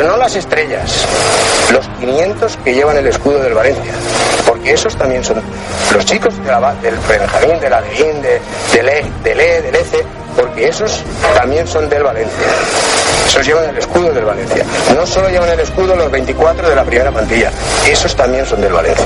pero 0.00 0.12
no 0.12 0.16
las 0.16 0.34
estrellas, 0.34 1.04
los 1.70 1.86
500 2.00 2.56
que 2.64 2.72
llevan 2.72 2.96
el 2.96 3.06
escudo 3.06 3.38
del 3.40 3.52
Valencia, 3.52 3.92
porque 4.46 4.72
esos 4.72 4.96
también 4.96 5.22
son 5.22 5.42
los 5.92 6.06
chicos 6.06 6.34
de 6.42 6.50
la, 6.50 6.74
del 6.76 6.96
Benjamín, 7.06 7.60
de 7.60 7.68
la 7.68 7.82
Levín, 7.82 8.22
de, 8.22 8.40
del 8.72 8.88
E, 8.88 9.04
del 9.22 9.38
E, 9.38 9.60
del 9.60 9.74
ECE, 9.74 10.02
porque 10.34 10.68
esos 10.68 11.02
también 11.34 11.66
son 11.68 11.86
del 11.90 12.02
Valencia. 12.02 12.46
Esos 13.26 13.46
llevan 13.46 13.68
el 13.68 13.76
escudo 13.76 14.10
del 14.10 14.24
Valencia. 14.24 14.64
No 14.96 15.04
solo 15.04 15.28
llevan 15.28 15.50
el 15.50 15.60
escudo 15.60 15.94
los 15.94 16.10
24 16.10 16.70
de 16.70 16.76
la 16.76 16.84
primera 16.84 17.10
plantilla, 17.10 17.52
esos 17.86 18.16
también 18.16 18.46
son 18.46 18.62
del 18.62 18.72
Valencia. 18.72 19.04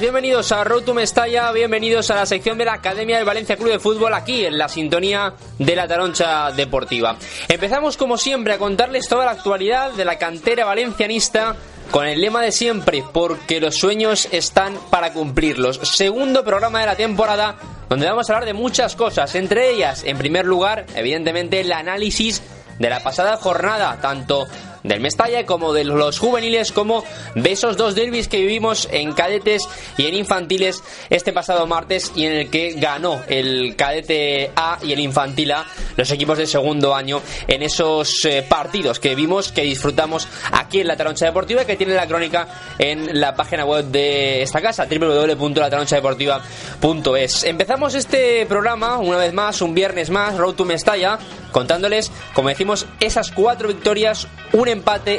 Bienvenidos 0.00 0.52
a 0.52 0.62
Road 0.62 0.84
to 0.84 0.94
bienvenidos 1.52 2.10
a 2.10 2.14
la 2.14 2.26
sección 2.26 2.56
de 2.56 2.64
la 2.64 2.74
Academia 2.74 3.16
del 3.16 3.24
Valencia 3.24 3.56
Club 3.56 3.70
de 3.70 3.78
Fútbol 3.78 4.14
aquí 4.14 4.44
en 4.44 4.56
la 4.56 4.68
sintonía 4.68 5.34
de 5.58 5.74
la 5.74 5.88
Taroncha 5.88 6.52
Deportiva. 6.52 7.16
Empezamos 7.48 7.96
como 7.96 8.16
siempre 8.16 8.52
a 8.52 8.58
contarles 8.58 9.08
toda 9.08 9.24
la 9.24 9.32
actualidad 9.32 9.92
de 9.92 10.04
la 10.04 10.18
cantera 10.18 10.64
valencianista 10.64 11.56
con 11.90 12.06
el 12.06 12.20
lema 12.20 12.42
de 12.42 12.52
siempre, 12.52 13.02
porque 13.12 13.60
los 13.60 13.76
sueños 13.76 14.28
están 14.30 14.74
para 14.90 15.12
cumplirlos. 15.12 15.80
Segundo 15.82 16.44
programa 16.44 16.80
de 16.80 16.86
la 16.86 16.96
temporada 16.96 17.56
donde 17.88 18.06
vamos 18.06 18.28
a 18.28 18.34
hablar 18.34 18.46
de 18.46 18.54
muchas 18.54 18.94
cosas, 18.94 19.34
entre 19.34 19.70
ellas, 19.70 20.04
en 20.04 20.18
primer 20.18 20.44
lugar, 20.44 20.86
evidentemente, 20.94 21.60
el 21.60 21.72
análisis 21.72 22.42
de 22.78 22.90
la 22.90 23.02
pasada 23.02 23.36
jornada, 23.36 23.98
tanto 24.00 24.46
del 24.88 25.00
Mestalla 25.00 25.46
como 25.46 25.72
de 25.72 25.84
los 25.84 26.18
juveniles, 26.18 26.72
como 26.72 27.04
de 27.34 27.52
esos 27.52 27.76
dos 27.76 27.94
derbis 27.94 28.26
que 28.26 28.40
vivimos 28.40 28.88
en 28.90 29.12
cadetes 29.12 29.68
y 29.96 30.06
en 30.06 30.14
infantiles 30.14 30.82
este 31.10 31.32
pasado 31.32 31.64
martes 31.66 32.10
y 32.16 32.24
en 32.24 32.32
el 32.32 32.50
que 32.50 32.72
ganó 32.72 33.20
el 33.28 33.76
cadete 33.76 34.50
A 34.56 34.78
y 34.82 34.92
el 34.92 34.98
infantil 35.00 35.52
A, 35.52 35.66
los 35.96 36.10
equipos 36.10 36.38
de 36.38 36.46
segundo 36.46 36.94
año, 36.94 37.20
en 37.46 37.62
esos 37.62 38.24
eh, 38.24 38.42
partidos 38.48 38.98
que 38.98 39.14
vimos, 39.14 39.52
que 39.52 39.60
disfrutamos 39.62 40.26
aquí 40.52 40.80
en 40.80 40.86
la 40.88 40.96
Taroncha 40.96 41.26
Deportiva 41.26 41.64
que 41.64 41.76
tiene 41.76 41.92
la 41.94 42.06
crónica 42.06 42.48
en 42.78 43.20
la 43.20 43.34
página 43.34 43.66
web 43.66 43.84
de 43.86 44.42
esta 44.42 44.62
casa, 44.62 44.86
www.lataronchadeportiva.es. 44.86 47.44
Empezamos 47.44 47.94
este 47.94 48.46
programa, 48.46 48.96
una 48.98 49.18
vez 49.18 49.34
más, 49.34 49.60
un 49.60 49.74
viernes 49.74 50.08
más, 50.10 50.36
Road 50.36 50.54
to 50.54 50.64
Mestalla, 50.64 51.18
contándoles, 51.52 52.10
como 52.34 52.48
decimos, 52.48 52.86
esas 53.00 53.30
cuatro 53.30 53.68
victorias, 53.68 54.26
un 54.52 54.68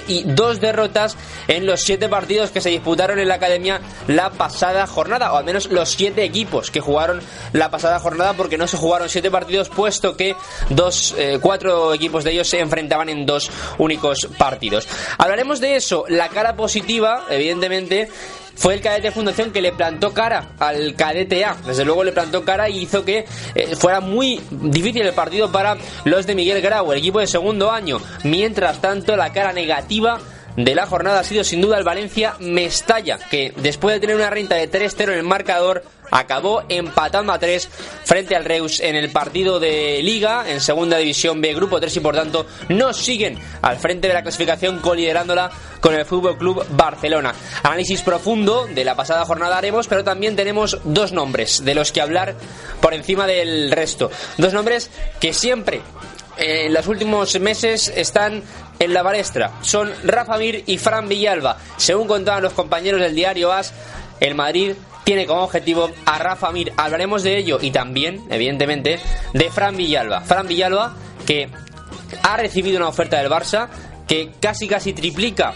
y 0.08 0.24
dos 0.24 0.60
derrotas 0.60 1.18
en 1.48 1.66
los 1.66 1.82
siete 1.82 2.10
partidos 2.10 2.52
que 2.52 2.62
se 2.62 2.70
disputaron 2.70 3.20
en 3.20 3.28
la 3.28 3.36
academia 3.36 3.82
la 4.08 4.30
pasada 4.32 4.88
jornada, 4.88 5.34
o 5.34 5.38
al 5.38 5.46
menos 5.46 5.68
los 5.68 5.90
siete 5.90 6.24
equipos 6.24 6.72
que 6.72 6.80
jugaron 6.80 7.22
la 7.54 7.70
pasada 7.70 8.00
jornada, 8.00 8.34
porque 8.34 8.58
no 8.58 8.68
se 8.68 8.78
jugaron 8.78 9.10
siete 9.10 9.32
partidos, 9.32 9.70
puesto 9.70 10.16
que 10.16 10.36
dos, 10.70 11.16
eh, 11.18 11.40
cuatro 11.42 11.94
equipos 11.94 12.24
de 12.24 12.31
ellos 12.31 12.48
se 12.48 12.59
enfrentaban 12.59 13.09
en 13.09 13.25
dos 13.25 13.50
únicos 13.78 14.28
partidos. 14.38 14.88
Hablaremos 15.18 15.59
de 15.59 15.75
eso, 15.75 16.06
la 16.08 16.30
cara 16.30 16.56
positiva, 16.56 17.25
evidentemente, 17.30 18.09
fue 18.56 18.74
el 18.74 18.82
cadete 18.82 19.12
Fundación 19.12 19.52
que 19.52 19.62
le 19.62 19.72
plantó 19.72 20.14
cara 20.14 20.50
al 20.60 20.96
cadete 20.96 21.46
A. 21.46 21.56
Desde 21.66 21.86
luego 21.86 22.04
le 22.04 22.12
plantó 22.12 22.44
cara 22.44 22.70
y 22.70 22.80
hizo 22.80 23.06
que 23.06 23.26
eh, 23.56 23.76
fuera 23.76 24.00
muy 24.00 24.42
difícil 24.50 25.02
el 25.04 25.14
partido 25.14 25.52
para 25.52 25.78
los 26.06 26.26
de 26.26 26.36
Miguel 26.36 26.62
Grau, 26.62 26.92
el 26.92 27.00
equipo 27.00 27.20
de 27.20 27.28
segundo 27.28 27.72
año. 27.72 28.00
Mientras 28.24 28.82
tanto, 28.82 29.16
la 29.16 29.32
cara 29.32 29.54
negativa 29.54 30.20
de 30.56 30.76
la 30.76 30.86
jornada 30.86 31.20
ha 31.20 31.24
sido 31.24 31.44
sin 31.44 31.62
duda 31.62 31.78
el 31.78 31.84
Valencia 31.84 32.36
Mestalla, 32.40 33.18
que 33.18 33.54
después 33.58 33.96
de 33.96 34.00
tener 34.00 34.16
una 34.16 34.30
renta 34.30 34.56
de 34.56 34.70
3-0 34.70 35.04
en 35.04 35.20
el 35.20 35.24
marcador, 35.24 35.84
acabó 36.12 36.64
empatando 36.70 37.34
a 37.34 37.40
3 37.40 37.70
frente 38.04 38.36
al 38.36 38.46
Reus 38.46 38.80
en 38.80 38.96
el 38.96 39.12
partido 39.12 39.60
de 39.60 40.02
Liga 40.02 40.50
en 40.50 40.62
Segunda 40.62 40.98
División 40.98 41.42
B 41.42 41.54
Grupo 41.54 41.80
3 41.80 41.98
y 41.98 42.00
por 42.00 42.16
tanto 42.16 42.46
no 42.70 42.94
siguen 42.94 43.38
al 43.62 43.78
frente 43.78 44.08
de 44.08 44.14
la 44.14 44.24
clasificación 44.24 44.80
coliderándola 44.80 45.52
con 45.80 45.94
el 45.94 46.06
Fútbol 46.06 46.38
Club 46.38 46.66
Barcelona. 46.72 47.34
Análisis 47.64 48.02
profundo 48.02 48.68
de 48.68 48.84
la 48.84 48.96
pasada 48.96 49.26
jornada 49.26 49.58
haremos, 49.58 49.88
pero 49.88 50.04
también 50.04 50.36
tenemos 50.36 50.80
dos 50.84 51.12
nombres 51.12 51.64
de 51.64 51.76
los 51.76 51.92
que 51.92 52.02
hablar 52.02 52.36
por 52.81 52.94
encima 52.94 53.28
del 53.28 53.72
resto. 53.72 54.12
Dos 54.38 54.54
nombres 54.54 54.90
que 55.20 55.34
siempre 55.34 55.81
en 56.39 56.73
los 56.73 56.88
últimos 56.88 57.39
meses 57.39 57.91
están 57.95 58.44
en 58.79 58.94
la 58.94 59.03
balestra. 59.03 59.51
Son 59.61 59.91
Rafa 60.03 60.38
Mir 60.38 60.63
y 60.66 60.77
Fran 60.77 61.07
Villalba. 61.09 61.57
Según 61.77 62.07
contaban 62.07 62.44
los 62.44 62.53
compañeros 62.53 63.01
del 63.01 63.13
diario 63.13 63.51
AS, 63.51 63.73
el 64.19 64.35
Madrid 64.35 64.73
tiene 65.03 65.25
como 65.25 65.44
objetivo 65.44 65.91
a 66.05 66.19
Rafa 66.19 66.51
Mir. 66.51 66.72
Hablaremos 66.77 67.23
de 67.23 67.38
ello 67.38 67.59
y 67.61 67.72
también, 67.72 68.25
evidentemente, 68.29 69.00
de 69.33 69.51
Fran 69.51 69.75
Villalba. 69.75 70.22
Fran 70.22 70.47
Villalba 70.47 70.95
que 71.25 71.50
ha 72.23 72.38
recibido 72.38 72.77
una 72.77 72.88
oferta 72.88 73.17
del 73.17 73.29
Barça 73.29 73.67
que 74.07 74.31
casi 74.39 74.67
casi 74.67 74.94
triplica 74.94 75.53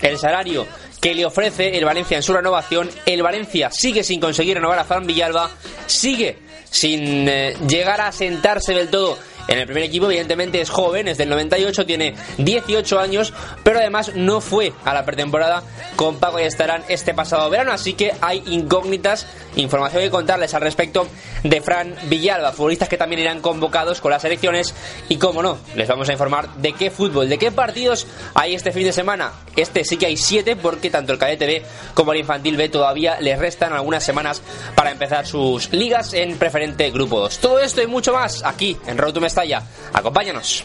el 0.00 0.18
salario 0.18 0.66
que 1.00 1.14
le 1.14 1.26
ofrece 1.26 1.76
el 1.76 1.84
Valencia 1.84 2.16
en 2.16 2.22
su 2.22 2.32
renovación. 2.32 2.90
El 3.06 3.22
Valencia 3.22 3.70
sigue 3.72 4.04
sin 4.04 4.20
conseguir 4.20 4.56
renovar 4.56 4.78
a 4.78 4.84
Fran 4.84 5.06
Villalba, 5.06 5.50
sigue 5.86 6.38
sin 6.70 7.28
eh, 7.28 7.56
llegar 7.66 8.00
a 8.00 8.12
sentarse 8.12 8.74
del 8.74 8.88
todo 8.88 9.18
en 9.50 9.58
el 9.58 9.66
primer 9.66 9.82
equipo, 9.82 10.06
evidentemente 10.06 10.60
es 10.60 10.70
joven, 10.70 11.08
es 11.08 11.18
del 11.18 11.28
98, 11.28 11.84
tiene 11.84 12.14
18 12.38 13.00
años, 13.00 13.34
pero 13.64 13.80
además 13.80 14.12
no 14.14 14.40
fue 14.40 14.72
a 14.84 14.94
la 14.94 15.04
pretemporada 15.04 15.64
con 15.96 16.18
Paco 16.18 16.38
y 16.38 16.44
estarán 16.44 16.84
este 16.88 17.14
pasado 17.14 17.50
verano, 17.50 17.72
así 17.72 17.94
que 17.94 18.12
hay 18.20 18.44
incógnitas, 18.46 19.26
información 19.56 20.04
que 20.04 20.10
contarles 20.10 20.54
al 20.54 20.62
respecto 20.62 21.08
de 21.42 21.60
Fran 21.60 21.94
Villalba, 22.04 22.52
futbolistas 22.52 22.88
que 22.88 22.96
también 22.96 23.20
irán 23.20 23.40
convocados 23.40 24.00
con 24.00 24.10
las 24.10 24.24
elecciones 24.24 24.74
y 25.08 25.16
como 25.16 25.42
no, 25.42 25.58
les 25.74 25.88
vamos 25.88 26.08
a 26.08 26.12
informar 26.12 26.54
de 26.56 26.72
qué 26.72 26.90
fútbol, 26.90 27.28
de 27.28 27.38
qué 27.38 27.50
partidos 27.50 28.06
hay 28.34 28.54
este 28.54 28.72
fin 28.72 28.84
de 28.84 28.92
semana. 28.92 29.32
Este 29.56 29.84
sí 29.84 29.96
que 29.96 30.06
hay 30.06 30.16
7 30.16 30.56
porque 30.56 30.90
tanto 30.90 31.12
el 31.12 31.18
cadete 31.18 31.46
B 31.46 31.62
como 31.94 32.12
el 32.12 32.20
infantil 32.20 32.56
B 32.56 32.68
todavía 32.68 33.20
les 33.20 33.38
restan 33.38 33.72
algunas 33.72 34.04
semanas 34.04 34.42
para 34.74 34.90
empezar 34.90 35.26
sus 35.26 35.72
ligas 35.72 36.14
en 36.14 36.36
preferente 36.36 36.90
grupo 36.90 37.20
2. 37.20 37.38
Todo 37.38 37.60
esto 37.60 37.82
y 37.82 37.86
mucho 37.86 38.12
más 38.12 38.42
aquí 38.44 38.76
en 38.86 38.98
Road 38.98 39.14
to 39.14 39.20
Mestalla. 39.20 39.62
Acompáñanos. 39.92 40.64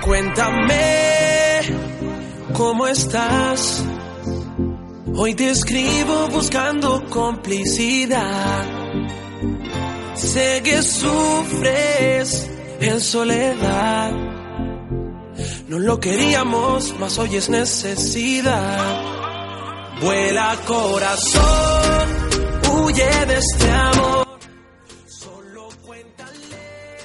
Cuéntame 0.00 1.28
cómo 2.54 2.86
estás. 2.86 3.84
Hoy 5.14 5.34
te 5.34 5.50
escribo 5.50 6.28
buscando 6.28 7.04
complicidad. 7.10 8.64
Sé 10.14 10.62
que 10.64 10.82
sufres 10.82 12.50
en 12.80 13.00
soledad. 13.00 14.12
No 15.68 15.78
lo 15.78 16.00
queríamos, 16.00 16.94
mas 16.98 17.18
hoy 17.18 17.36
es 17.36 17.48
necesidad. 17.48 19.02
Vuela 20.00 20.56
corazón, 20.66 22.08
huye 22.72 23.26
de 23.26 23.38
este 23.38 23.70
amor. 23.70 24.27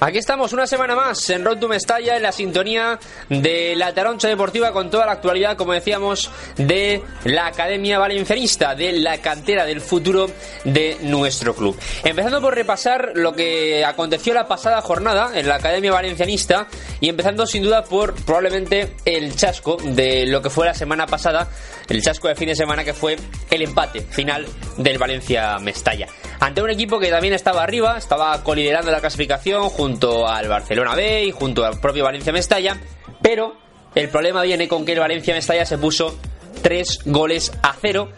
Aquí 0.04 0.18
estamos 0.18 0.52
una 0.52 0.66
semana 0.66 0.94
más 0.94 1.30
en 1.30 1.46
Road 1.46 1.60
to 1.60 1.66
Mestalla 1.66 2.14
en 2.16 2.22
la 2.22 2.30
sintonía 2.30 2.98
de 3.30 3.74
la 3.74 3.94
Taroncha 3.94 4.28
Deportiva 4.28 4.70
con 4.70 4.90
toda 4.90 5.06
la 5.06 5.12
actualidad, 5.12 5.56
como 5.56 5.72
decíamos, 5.72 6.30
de 6.58 7.02
la 7.24 7.46
Academia 7.46 7.98
Valencianista, 7.98 8.74
de 8.74 8.92
la 8.92 9.22
cantera 9.22 9.64
del 9.64 9.80
futuro 9.80 10.28
de 10.64 10.98
nuestro 11.00 11.54
club. 11.54 11.80
Empezando 12.04 12.42
por 12.42 12.54
repasar 12.54 13.12
lo 13.14 13.32
que 13.32 13.82
aconteció 13.82 14.34
la 14.34 14.46
pasada 14.46 14.82
jornada 14.82 15.30
en 15.40 15.48
la 15.48 15.54
Academia 15.54 15.92
Valencianista 15.92 16.66
y 17.00 17.08
empezando 17.08 17.46
sin 17.46 17.62
duda 17.62 17.84
por 17.84 18.14
probablemente 18.26 18.96
el 19.06 19.34
chasco 19.34 19.78
de 19.82 20.26
lo 20.26 20.42
que 20.42 20.50
fue 20.50 20.66
la 20.66 20.74
semana 20.74 21.06
pasada, 21.06 21.48
el 21.88 22.02
chasco 22.02 22.28
de 22.28 22.34
fin 22.34 22.48
de 22.48 22.56
semana 22.56 22.84
que 22.84 22.92
fue 22.92 23.16
el 23.50 23.62
empate 23.62 24.02
final 24.02 24.44
del 24.76 24.98
Valencia 24.98 25.58
Mestalla. 25.60 26.08
Ante 26.40 26.60
un 26.60 26.68
equipo 26.68 26.98
que 26.98 27.08
también 27.08 27.32
estaba 27.32 27.62
arriba, 27.62 27.96
estaba 27.96 28.42
coliderando 28.42 28.90
la 28.90 29.00
clasificación 29.00 29.70
junto 29.70 29.93
al 30.26 30.48
Barcelona 30.48 30.94
B 30.94 31.24
y 31.24 31.30
junto 31.30 31.64
al 31.64 31.80
propio 31.80 32.04
Valencia 32.04 32.32
Mestalla, 32.32 32.76
pero 33.22 33.56
el 33.94 34.08
problema 34.08 34.42
viene 34.42 34.68
con 34.68 34.84
que 34.84 34.92
el 34.92 35.00
Valencia 35.00 35.34
Mestalla 35.34 35.64
se 35.64 35.78
puso 35.78 36.18
3 36.62 37.00
goles 37.06 37.52
a 37.62 37.74
0 37.80 38.10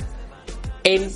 en 0.84 1.10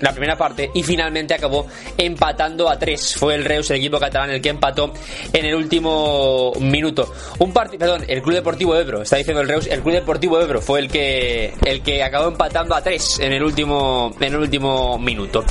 la 0.00 0.12
primera 0.12 0.36
parte 0.36 0.70
y 0.74 0.82
finalmente 0.82 1.34
acabó 1.34 1.66
empatando 1.96 2.68
a 2.68 2.78
3. 2.78 3.16
Fue 3.16 3.34
el 3.34 3.44
Reus, 3.44 3.70
el 3.70 3.78
equipo 3.78 3.98
catalán, 3.98 4.30
el 4.30 4.40
que 4.40 4.50
empató 4.50 4.92
en 5.32 5.44
el 5.44 5.54
último 5.54 6.52
minuto. 6.60 7.12
Un 7.38 7.52
partido, 7.52 7.78
perdón, 7.78 8.04
el 8.08 8.22
Club 8.22 8.34
Deportivo 8.34 8.76
Ebro, 8.76 9.02
está 9.02 9.16
diciendo 9.16 9.42
el 9.42 9.48
Reus, 9.48 9.66
el 9.66 9.82
Club 9.82 9.94
Deportivo 9.94 10.40
Ebro 10.40 10.60
fue 10.60 10.80
el 10.80 10.88
que 10.88 11.54
el 11.64 11.82
que 11.82 12.02
acabó 12.02 12.28
empatando 12.28 12.74
a 12.74 12.82
3 12.82 13.20
en 13.20 13.32
el 13.32 13.42
último 13.42 14.14
en 14.20 14.34
el 14.34 14.40
último 14.40 14.98
minuto. 14.98 15.44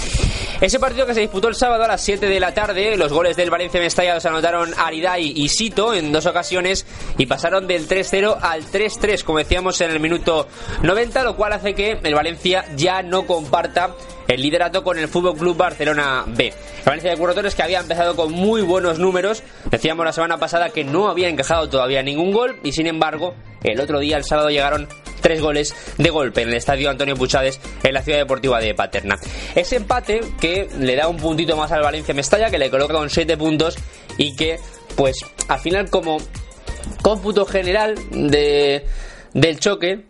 Ese 0.60 0.80
partido 0.80 1.06
que 1.06 1.14
se 1.14 1.22
disputó 1.22 1.48
el 1.50 1.56
sábado 1.56 1.84
a 1.84 1.88
las 1.88 2.02
7 2.02 2.26
de 2.26 2.40
la 2.40 2.54
tarde, 2.54 2.98
los 2.98 3.14
goles 3.14 3.38
del 3.38 3.50
Valencia 3.50 3.80
Mestalla 3.80 4.16
los 4.16 4.26
anotaron 4.26 4.74
Aridai 4.78 5.34
y 5.36 5.50
Sito 5.50 5.94
en 5.94 6.12
dos 6.12 6.26
ocasiones 6.26 6.86
y 7.18 7.26
pasaron 7.26 7.68
del 7.68 7.88
3-0 7.88 8.38
al 8.42 8.66
3-3, 8.66 9.24
como 9.24 9.38
decíamos 9.38 9.80
en 9.82 9.92
el 9.92 10.00
minuto 10.00 10.48
90, 10.82 11.24
lo 11.24 11.36
cual 11.36 11.54
hace 11.54 11.76
que 11.76 12.00
el 12.02 12.16
Valencia 12.16 12.66
ya 12.76 13.04
no 13.04 13.28
comparta 13.28 13.96
el 14.28 14.42
liderato 14.42 14.84
con 14.84 14.98
el 14.98 15.08
Fútbol 15.08 15.38
Club 15.38 15.58
Barcelona 15.58 16.24
B. 16.28 16.54
Valencia 16.86 17.12
de 17.12 17.18
Curro 17.18 17.34
que 17.34 17.64
había 17.64 17.80
empezado 17.80 18.16
con 18.16 18.32
muy 18.32 18.62
buenos 18.62 19.00
números, 19.00 19.44
decíamos 19.70 20.06
la 20.06 20.12
semana 20.12 20.38
pasada 20.38 20.70
que 20.70 20.84
no 20.84 21.10
había 21.10 21.30
encajado 21.30 21.70
todavía 21.70 22.04
ningún 22.04 22.32
gol 22.32 22.60
y 22.64 22.72
sin 22.72 22.88
embargo 22.88 23.36
el 23.64 23.80
otro 23.80 24.00
día, 24.00 24.18
el 24.18 24.24
sábado, 24.24 24.50
llegaron 24.50 24.88
tres 25.22 25.42
goles 25.42 25.76
de 25.98 26.10
golpe 26.10 26.42
en 26.42 26.50
el 26.50 26.56
estadio 26.56 26.90
Antonio 26.90 27.16
Puchades 27.16 27.60
en 27.84 27.94
la 27.94 28.02
ciudad 28.02 28.20
deportiva 28.20 28.60
de 28.60 28.74
Paterna. 28.74 29.18
Ese 29.56 29.78
empate 29.78 30.22
que 30.40 30.70
le 30.80 30.96
da 30.96 31.08
un 31.08 31.18
puntito 31.18 31.58
más 31.58 31.72
al 31.72 31.82
Valencia 31.82 32.14
Mestalla, 32.14 32.50
que 32.50 32.58
le 32.58 32.70
coloca 32.70 32.94
con 32.94 33.10
siete 33.10 33.36
puntos 33.36 33.78
y 34.18 34.36
que, 34.36 34.60
pues, 34.96 35.18
al 35.48 35.60
final 35.60 35.90
como 35.90 36.18
cómputo 37.02 37.46
general 37.46 37.96
de, 38.12 38.86
del 39.34 39.60
choque, 39.60 40.06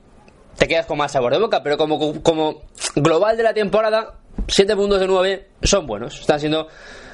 te 0.57 0.68
quedas 0.68 0.86
con 0.86 0.98
más 0.98 1.12
sabor 1.12 1.33
de 1.33 1.39
boca, 1.39 1.62
pero 1.63 1.77
como, 1.77 2.21
como 2.21 2.62
global 2.95 3.38
de 3.38 3.44
la 3.44 3.54
temporada, 3.54 4.15
7 4.48 4.75
puntos 4.75 5.00
de 5.00 5.07
9 5.07 5.48
son 5.63 5.86
buenos. 5.86 6.19
Están 6.19 6.39
siendo 6.39 6.68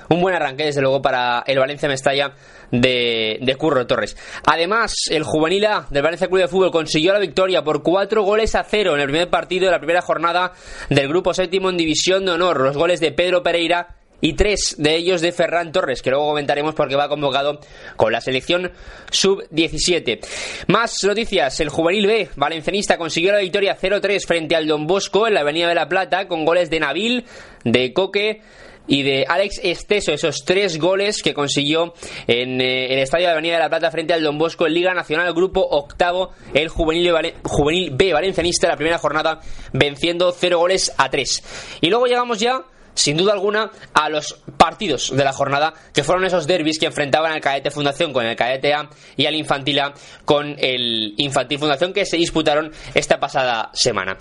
un 0.10 0.22
buen 0.22 0.36
arranque, 0.36 0.66
desde 0.66 0.82
luego, 0.82 1.02
para 1.02 1.44
el 1.46 1.60
Valencia 1.60 1.90
Mestalla 1.90 2.34
de, 2.72 3.38
de 3.42 3.56
Curro 3.56 3.86
Torres. 3.86 4.18
Además, 4.46 4.94
el 5.10 5.24
juvenil 5.24 5.66
A 5.66 5.88
del 5.90 6.04
Valencia 6.04 6.28
Club 6.28 6.42
de 6.42 6.48
Fútbol 6.48 6.72
consiguió 6.72 7.14
la 7.14 7.20
victoria 7.20 7.64
por 7.64 7.84
4 7.84 8.24
goles 8.24 8.56
a 8.56 8.64
0 8.64 8.96
en 8.96 9.02
el 9.02 9.08
primer 9.08 9.30
partido 9.30 9.66
de 9.66 9.72
la 9.72 9.80
primera 9.80 10.02
jornada 10.02 10.54
del 10.90 11.08
grupo 11.08 11.34
séptimo 11.34 11.70
en 11.70 11.78
División 11.78 12.26
de 12.26 12.32
Honor. 12.32 12.62
Los 12.62 12.78
goles 12.78 13.00
de 13.00 13.12
Pedro 13.12 13.44
Pereira 13.44 13.98
y 14.24 14.34
tres 14.34 14.76
de 14.78 14.96
ellos 14.96 15.20
de 15.20 15.34
Ferran 15.34 15.74
Torres, 15.74 16.02
que 16.02 16.10
luego 16.10 16.28
comentaremos 16.28 16.74
porque 16.74 16.96
va 16.96 17.10
convocado 17.10 17.60
con 17.98 18.14
la 18.14 18.22
selección 18.22 18.72
sub-17. 19.12 20.26
Más 20.68 21.04
noticias, 21.04 21.60
el 21.60 21.68
juvenil 21.68 22.08
B 22.08 22.30
valencianista 22.38 22.98
consiguió 22.98 23.34
la 23.34 23.40
victoria 23.40 23.78
0-3 23.78 24.26
frente 24.26 24.56
al 24.56 24.66
Don 24.66 24.88
Bosco 24.88 25.28
en 25.28 25.34
la 25.34 25.42
Avenida 25.42 25.68
de 25.68 25.76
la 25.76 25.90
Plata 25.90 26.30
con 26.30 26.46
goles 26.46 26.70
de 26.70 26.80
Nabil, 26.80 27.26
de 27.66 27.92
Coque, 27.92 28.42
y 28.88 29.04
de 29.04 29.26
Alex 29.28 29.62
Esteso, 29.64 30.12
esos 30.12 30.44
tres 30.46 30.78
goles 30.78 31.22
que 31.22 31.34
consiguió 31.34 31.94
en 32.28 32.60
eh, 32.60 32.94
el 32.94 33.00
estadio 33.00 33.28
de 33.28 33.34
Avenida 33.34 33.56
de 33.56 33.60
la 33.60 33.70
Plata 33.70 33.92
frente 33.92 34.14
al 34.14 34.24
Don 34.24 34.38
Bosco 34.38 34.68
en 34.68 34.74
Liga 34.74 34.94
Nacional, 34.94 35.34
grupo 35.34 35.62
octavo, 35.62 36.32
el 36.54 36.70
juvenil, 36.70 37.14
juvenil 37.44 37.92
B 37.92 38.14
valencianista, 38.14 38.68
la 38.68 38.76
primera 38.76 38.98
jornada 38.98 39.40
venciendo 39.72 40.34
0 40.38 40.60
goles 40.60 40.94
a 40.98 41.10
3. 41.10 41.80
Y 41.82 41.90
luego 41.90 42.08
llegamos 42.08 42.40
ya 42.40 42.64
sin 42.94 43.18
duda 43.18 43.34
alguna, 43.34 43.72
a 43.94 44.10
los 44.10 44.42
partidos 44.58 45.16
de 45.16 45.24
la 45.24 45.34
jornada, 45.34 45.74
que 45.94 46.04
fueron 46.04 46.26
esos 46.26 46.48
derbis 46.48 46.80
que 46.80 46.86
enfrentaban 46.86 47.32
al 47.32 47.42
Cadete 47.42 47.72
Fundación 47.72 48.14
con 48.14 48.26
el 48.26 48.36
Cadete 48.36 48.74
A 48.74 48.90
y 49.16 49.26
al 49.26 49.36
Infantil 49.36 49.80
A 49.80 49.94
con 50.26 50.56
el 50.60 51.14
Infantil 51.18 51.60
Fundación 51.60 51.94
que 51.94 52.06
se 52.06 52.18
disputaron 52.18 52.72
esta 52.94 53.20
pasada 53.20 53.70
semana. 53.74 54.18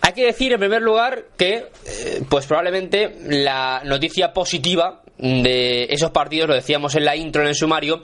Hay 0.00 0.12
que 0.12 0.26
decir, 0.26 0.52
en 0.52 0.60
primer 0.60 0.80
lugar, 0.80 1.26
que, 1.36 1.70
eh, 1.86 2.22
pues 2.28 2.46
probablemente 2.46 3.16
la 3.26 3.82
noticia 3.84 4.32
positiva 4.32 5.02
de 5.18 5.84
esos 5.90 6.12
partidos, 6.12 6.48
lo 6.48 6.54
decíamos 6.54 6.94
en 6.94 7.04
la 7.04 7.16
intro, 7.16 7.42
en 7.42 7.48
el 7.48 7.54
sumario, 7.54 8.00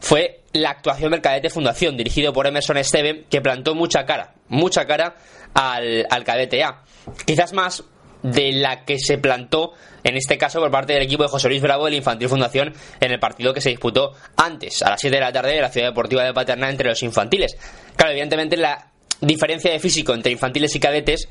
fue 0.00 0.42
la 0.52 0.70
actuación 0.70 1.10
del 1.10 1.22
Cadete 1.22 1.50
Fundación, 1.50 1.96
dirigido 1.96 2.32
por 2.32 2.46
Emerson 2.46 2.76
Esteve, 2.76 3.24
que 3.30 3.40
plantó 3.40 3.74
mucha 3.74 4.04
cara, 4.04 4.34
mucha 4.48 4.86
cara 4.86 5.16
al, 5.54 6.06
al 6.10 6.24
Cadete 6.24 6.62
A. 6.62 6.82
Quizás 7.24 7.52
más 7.54 7.82
de 8.22 8.52
la 8.52 8.84
que 8.84 8.98
se 8.98 9.18
plantó 9.18 9.72
en 10.04 10.16
este 10.16 10.38
caso 10.38 10.60
por 10.60 10.70
parte 10.70 10.92
del 10.94 11.02
equipo 11.02 11.22
de 11.22 11.28
José 11.28 11.48
Luis 11.48 11.62
Bravo 11.62 11.84
de 11.84 11.92
la 11.92 11.96
Infantil 11.98 12.28
Fundación 12.28 12.72
en 13.00 13.12
el 13.12 13.18
partido 13.18 13.52
que 13.52 13.60
se 13.60 13.70
disputó 13.70 14.14
antes, 14.36 14.82
a 14.82 14.90
las 14.90 15.00
7 15.00 15.16
de 15.16 15.20
la 15.20 15.32
tarde, 15.32 15.56
en 15.56 15.62
la 15.62 15.70
ciudad 15.70 15.88
deportiva 15.88 16.24
de 16.24 16.32
Paterna 16.32 16.70
entre 16.70 16.88
los 16.88 17.02
infantiles. 17.02 17.56
Claro, 17.96 18.12
evidentemente 18.12 18.56
la 18.56 18.90
diferencia 19.20 19.70
de 19.70 19.78
físico 19.78 20.14
entre 20.14 20.32
infantiles 20.32 20.74
y 20.74 20.80
cadetes 20.80 21.28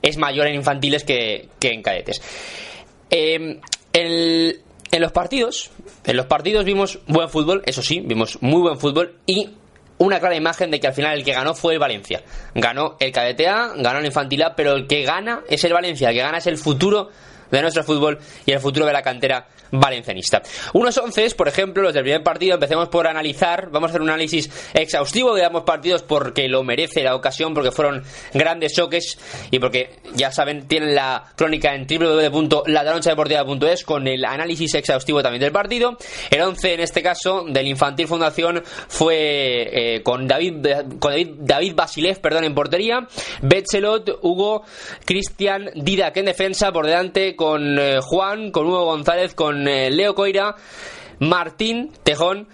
es 0.00 0.16
mayor 0.16 0.46
en 0.46 0.54
infantiles 0.54 1.04
que, 1.04 1.48
en 1.60 1.82
cadetes. 1.82 2.20
Em, 3.10 3.60
en 3.92 5.00
los 5.00 5.12
partidos, 5.12 5.70
en 6.04 6.16
los 6.16 6.26
partidos 6.26 6.64
vimos 6.64 7.00
buen 7.06 7.28
fútbol, 7.28 7.62
eso 7.66 7.82
sí, 7.82 8.00
vimos 8.00 8.38
muy 8.42 8.60
buen 8.60 8.78
fútbol 8.78 9.18
y 9.26 9.50
una 9.98 10.18
clara 10.20 10.36
imagen 10.36 10.70
de 10.70 10.80
que 10.80 10.86
al 10.86 10.94
final 10.94 11.16
el 11.16 11.24
que 11.24 11.32
ganó 11.32 11.54
fue 11.54 11.74
el 11.74 11.78
Valencia. 11.78 12.22
Ganó 12.54 12.96
el 12.98 13.12
KDTA, 13.12 13.74
ganó 13.76 13.98
el 13.98 14.06
Infantil 14.06 14.42
A, 14.42 14.56
pero 14.56 14.72
el 14.72 14.86
que 14.86 15.02
gana 15.02 15.42
es 15.48 15.62
el 15.64 15.72
Valencia, 15.72 16.08
el 16.08 16.14
que 16.16 16.22
gana 16.22 16.38
es 16.38 16.46
el 16.46 16.58
futuro 16.58 17.10
de 17.50 17.62
nuestro 17.62 17.84
fútbol 17.84 18.18
y 18.46 18.52
el 18.52 18.60
futuro 18.60 18.86
de 18.86 18.92
la 18.92 19.02
cantera 19.02 19.46
valencianista. 19.70 20.42
Unos 20.72 20.96
once, 20.98 21.24
por 21.36 21.48
ejemplo, 21.48 21.82
los 21.82 21.94
del 21.94 22.02
primer 22.02 22.22
partido, 22.22 22.54
empecemos 22.54 22.88
por 22.88 23.06
analizar, 23.06 23.70
vamos 23.70 23.88
a 23.88 23.90
hacer 23.90 24.02
un 24.02 24.10
análisis 24.10 24.50
exhaustivo 24.74 25.34
de 25.34 25.44
ambos 25.44 25.64
partidos 25.64 26.02
porque 26.02 26.48
lo 26.48 26.62
merece 26.62 27.02
la 27.02 27.14
ocasión, 27.14 27.54
porque 27.54 27.70
fueron 27.70 28.02
grandes 28.32 28.74
choques 28.74 29.18
y 29.50 29.58
porque, 29.58 30.00
ya 30.14 30.30
saben, 30.32 30.66
tienen 30.68 30.94
la 30.94 31.32
crónica 31.36 31.74
en 31.74 31.86
www.ladronchadeportiva.es 31.86 33.84
con 33.84 34.06
el 34.06 34.24
análisis 34.24 34.74
exhaustivo 34.74 35.22
también 35.22 35.40
del 35.40 35.52
partido. 35.52 35.96
El 36.30 36.42
11, 36.42 36.74
en 36.74 36.80
este 36.80 37.02
caso, 37.02 37.44
del 37.48 37.66
Infantil 37.66 38.08
Fundación 38.08 38.62
fue 38.64 39.96
eh, 39.96 40.02
con 40.02 40.26
David, 40.26 40.66
con 40.98 41.12
David, 41.12 41.28
David 41.38 41.74
Basilev, 41.74 42.20
perdón, 42.20 42.44
en 42.44 42.54
portería, 42.54 43.06
Betzelot, 43.42 44.18
Hugo, 44.22 44.64
Cristian, 45.04 45.70
Didac 45.74 46.16
en 46.16 46.26
defensa, 46.26 46.72
por 46.72 46.86
delante 46.86 47.36
con 47.36 47.78
eh, 47.78 48.00
Juan, 48.00 48.50
con 48.50 48.66
Hugo 48.66 48.84
González, 48.84 49.34
con 49.34 49.53
eh, 49.66 49.90
Leo 49.90 50.14
Coira, 50.14 50.56
Martín 51.18 51.92
Tejón, 52.02 52.48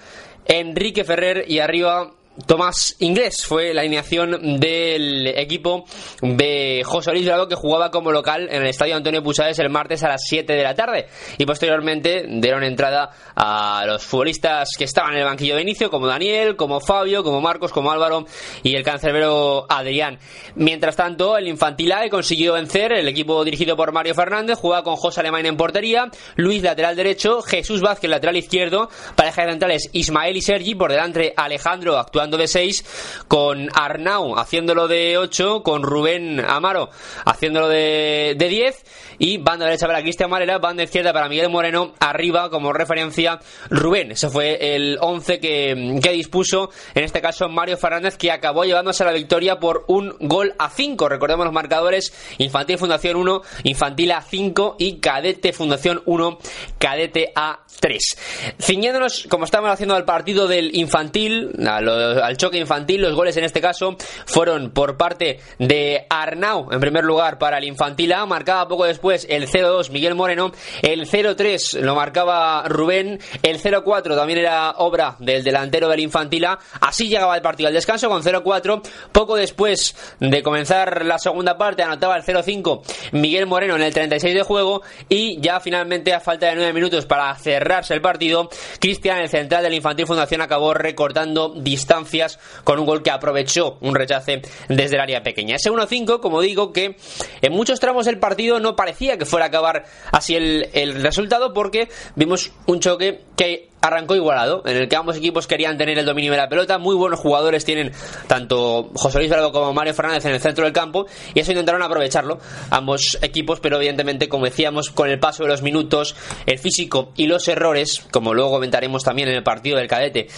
Enrique 0.47 1.05
Ferrer 1.05 1.44
y 1.49 1.58
arriba 1.61 2.12
Tomás 2.47 2.94
Inglés 3.00 3.44
fue 3.44 3.75
la 3.75 3.81
alineación 3.81 4.60
del 4.60 5.27
equipo 5.27 5.84
de 6.22 6.82
José 6.84 7.10
Luis 7.10 7.27
Bravo 7.27 7.49
que 7.49 7.56
jugaba 7.56 7.91
como 7.91 8.13
local 8.13 8.49
en 8.51 8.63
el 8.63 8.69
estadio 8.69 8.94
Antonio 8.94 9.20
Pusades 9.20 9.58
el 9.58 9.69
martes 9.69 10.05
a 10.05 10.08
las 10.08 10.22
7 10.29 10.53
de 10.53 10.63
la 10.63 10.77
tarde 10.77 11.08
y 11.39 11.44
posteriormente 11.44 12.25
dieron 12.29 12.63
entrada 12.63 13.10
a 13.34 13.84
los 13.84 14.05
futbolistas 14.05 14.70
que 14.79 14.84
estaban 14.84 15.15
en 15.15 15.19
el 15.19 15.25
banquillo 15.25 15.56
de 15.56 15.63
inicio 15.63 15.91
como 15.91 16.06
Daniel, 16.06 16.55
como 16.55 16.81
Fabio, 16.81 17.25
como 17.25 17.41
Marcos, 17.41 17.72
como 17.72 17.91
Álvaro 17.91 18.25
y 18.63 18.77
el 18.77 18.84
cancerbero 18.84 19.67
Adrián. 19.69 20.20
Mientras 20.55 20.94
tanto, 20.94 21.37
el 21.37 21.49
Infantil 21.49 21.91
A 21.91 22.08
consiguió 22.08 22.53
vencer 22.53 22.93
el 22.93 23.08
equipo 23.08 23.44
dirigido 23.44 23.77
por 23.77 23.91
Mario 23.91 24.15
Fernández, 24.15 24.56
jugaba 24.56 24.84
con 24.84 24.94
José 24.94 25.20
Alemán 25.20 25.46
en 25.46 25.56
portería, 25.56 26.08
Luis 26.37 26.63
lateral 26.63 26.94
derecho, 26.94 27.43
Jesús 27.43 27.81
Vázquez 27.81 28.08
lateral 28.08 28.37
izquierdo, 28.37 28.89
pareja 29.17 29.43
de 29.43 29.51
centrales 29.51 29.91
Ismael 29.93 30.37
y 30.37 30.43
Sergi, 30.43 30.77
por 30.77 30.93
delante 30.93 31.34
Alejandro 31.37 31.99
actuando 32.20 32.36
de 32.36 32.48
6, 32.48 33.24
con 33.29 33.69
Arnau 33.74 34.39
haciéndolo 34.39 34.89
de 34.89 35.17
8, 35.17 35.62
con 35.62 35.82
Rubén 35.82 36.39
Amaro 36.41 36.91
haciéndolo 37.24 37.67
de, 37.67 38.34
de 38.36 38.48
10 38.48 38.84
y 39.19 39.39
banda 39.39 39.65
derecha 39.65 39.86
para 39.86 40.03
Cristian 40.03 40.29
Marela, 40.29 40.58
banda 40.58 40.82
izquierda 40.82 41.15
para 41.15 41.29
Miguel 41.29 41.48
Moreno, 41.48 41.94
arriba 41.98 42.50
como 42.50 42.74
referencia 42.74 43.41
Rubén. 43.70 44.12
Ese 44.12 44.29
fue 44.29 44.74
el 44.74 44.98
11 45.00 45.41
que, 45.41 45.98
que 46.03 46.12
dispuso, 46.12 46.70
en 46.94 47.05
este 47.05 47.22
caso 47.22 47.48
Mario 47.48 47.79
Fernández, 47.79 48.19
que 48.19 48.31
acabó 48.31 48.65
llevándose 48.65 49.05
la 49.05 49.12
victoria 49.12 49.58
por 49.58 49.84
un 49.89 50.15
gol 50.20 50.55
a 50.58 50.69
5. 50.69 51.08
Recordemos 51.08 51.46
los 51.46 51.55
marcadores, 51.55 52.12
Infantil 52.36 52.79
Fundación 52.79 53.17
1, 53.17 53.43
Infantil 53.65 54.12
a 54.12 54.20
5 54.20 54.77
y 54.79 55.00
Cadete 55.00 55.55
Fundación 55.55 56.03
1, 56.05 56.39
Cadete 56.79 57.32
a 57.34 57.60
3. 57.81 58.19
Ciñéndonos, 58.60 59.27
como 59.29 59.44
estamos 59.44 59.70
haciendo 59.70 59.94
al 59.96 60.05
partido 60.05 60.46
del 60.46 60.77
infantil, 60.77 61.51
al 61.67 62.37
choque 62.37 62.58
infantil, 62.58 63.01
los 63.01 63.15
goles 63.15 63.37
en 63.37 63.44
este 63.44 63.60
caso 63.60 63.96
fueron 64.27 64.70
por 64.70 64.96
parte 64.96 65.41
de 65.58 66.06
Arnau, 66.08 66.70
en 66.70 66.81
primer 66.81 67.05
lugar 67.05 67.39
para 67.39 67.58
el 67.58 67.65
infantil 67.65 68.13
A, 68.13 68.27
marcaba 68.27 68.69
poco 68.69 68.84
después 68.84 69.27
el 69.29 69.49
0-2 69.49 69.91
Miguel 69.91 70.15
Moreno, 70.15 70.53
el 70.82 71.08
0-3 71.08 71.81
lo 71.81 71.94
marcaba 71.94 72.65
Rubén, 72.69 73.19
el 73.43 73.60
0-4 73.60 74.15
también 74.15 74.39
era 74.41 74.72
obra 74.72 75.17
del 75.19 75.43
delantero 75.43 75.89
del 75.89 76.01
infantil 76.01 76.44
A, 76.44 76.58
así 76.81 77.08
llegaba 77.08 77.34
el 77.37 77.43
partido 77.43 77.69
al 77.69 77.75
descanso 77.75 78.08
con 78.08 78.22
0-4, 78.22 78.82
poco 79.13 79.37
después 79.37 79.96
de 80.20 80.43
comenzar 80.43 81.05
la 81.06 81.19
segunda 81.19 81.56
parte 81.56 81.82
anotaba 81.82 82.17
el 82.17 82.22
0-5 82.22 82.82
Miguel 83.13 83.46
Moreno 83.46 83.77
en 83.77 83.82
el 83.82 83.94
36 83.94 84.34
de 84.34 84.43
juego 84.43 84.82
y 85.08 85.41
ya 85.41 85.60
finalmente 85.60 86.13
a 86.13 86.20
falta 86.20 86.46
de 86.46 86.56
9 86.56 86.72
minutos 86.72 87.06
para 87.06 87.34
cerrarse 87.70 87.94
el 87.94 88.00
partido, 88.00 88.48
Cristian, 88.81 89.19
el 89.19 89.29
central 89.29 89.62
del 89.62 89.74
Infantil 89.74 90.06
Fundación, 90.06 90.41
acabó 90.41 90.74
recortando 90.74 91.48
distancia 91.48 91.81
distancias 91.81 92.39
con 92.62 92.79
un 92.79 92.86
gol 92.86 93.03
que 93.03 93.10
aprovechó 93.10 93.79
un 93.81 93.94
rechace 93.94 94.43
desde 94.69 94.96
el 94.96 95.00
área 95.00 95.22
pequeña. 95.22 95.56
Ese 95.56 95.70
1-5, 95.70 96.20
como 96.20 96.41
digo, 96.41 96.72
que 96.72 96.96
en 97.41 97.53
muchos 97.53 97.81
tramos 97.81 98.06
del 98.06 98.19
partido 98.19 98.60
no 98.60 98.77
parecía 98.77 99.17
que 99.17 99.24
fuera 99.24 99.46
a 99.46 99.48
acabar 99.48 99.84
así 100.12 100.36
el, 100.36 100.69
el 100.74 101.03
resultado 101.03 101.53
porque 101.53 101.89
vimos 102.17 102.53
un 102.67 102.81
choque 102.81 103.24
que 103.36 103.69
arrancó 103.81 104.15
igualado, 104.15 104.63
en 104.67 104.77
el 104.77 104.89
que 104.89 104.96
ambos 104.96 105.17
equipos 105.17 105.46
querían 105.46 105.79
tener 105.79 105.99
el 105.99 106.06
dominio 106.06 106.32
de 106.32 106.37
la 106.37 106.49
pelota, 106.49 106.79
muy 106.79 106.94
buenos 106.94 107.20
jugadores 107.20 107.65
tienen 107.65 107.93
tanto 108.27 108.91
José 108.94 109.19
Luis 109.19 109.31
Bravo 109.31 109.53
como 109.53 109.72
Mario 109.72 109.94
Fernández 109.94 110.25
en 110.27 110.32
el 110.32 110.41
centro 110.41 110.65
del 110.65 110.72
campo, 110.72 111.06
y 111.34 111.41
eso 111.41 111.53
intentaron 111.53 111.82
aprovecharlo 111.82 112.39
ambos 112.70 113.19
equipos, 113.22 113.60
pero 113.60 113.77
evidentemente, 113.77 114.29
como 114.29 114.44
decíamos, 114.44 114.91
con 114.91 115.08
el 115.08 115.19
paso 115.19 115.44
de 115.44 115.49
los 115.49 115.63
minutos, 115.63 116.15
el 116.46 116.58
físico 116.58 117.13
y 117.17 117.27
los 117.27 117.49
errores, 117.49 118.05
como 118.10 118.34
luego 118.34 118.51
comentaremos 118.51 119.03
también 119.03 119.29
en 119.29 119.37
el 119.37 119.43
partido 119.43 119.79
del 119.79 119.89
cadete, 119.89 120.29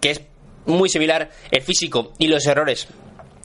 que 0.00 0.10
es 0.10 0.22
muy 0.66 0.88
similar 0.88 1.30
el 1.50 1.62
físico 1.62 2.12
y 2.18 2.28
los 2.28 2.46
errores 2.46 2.88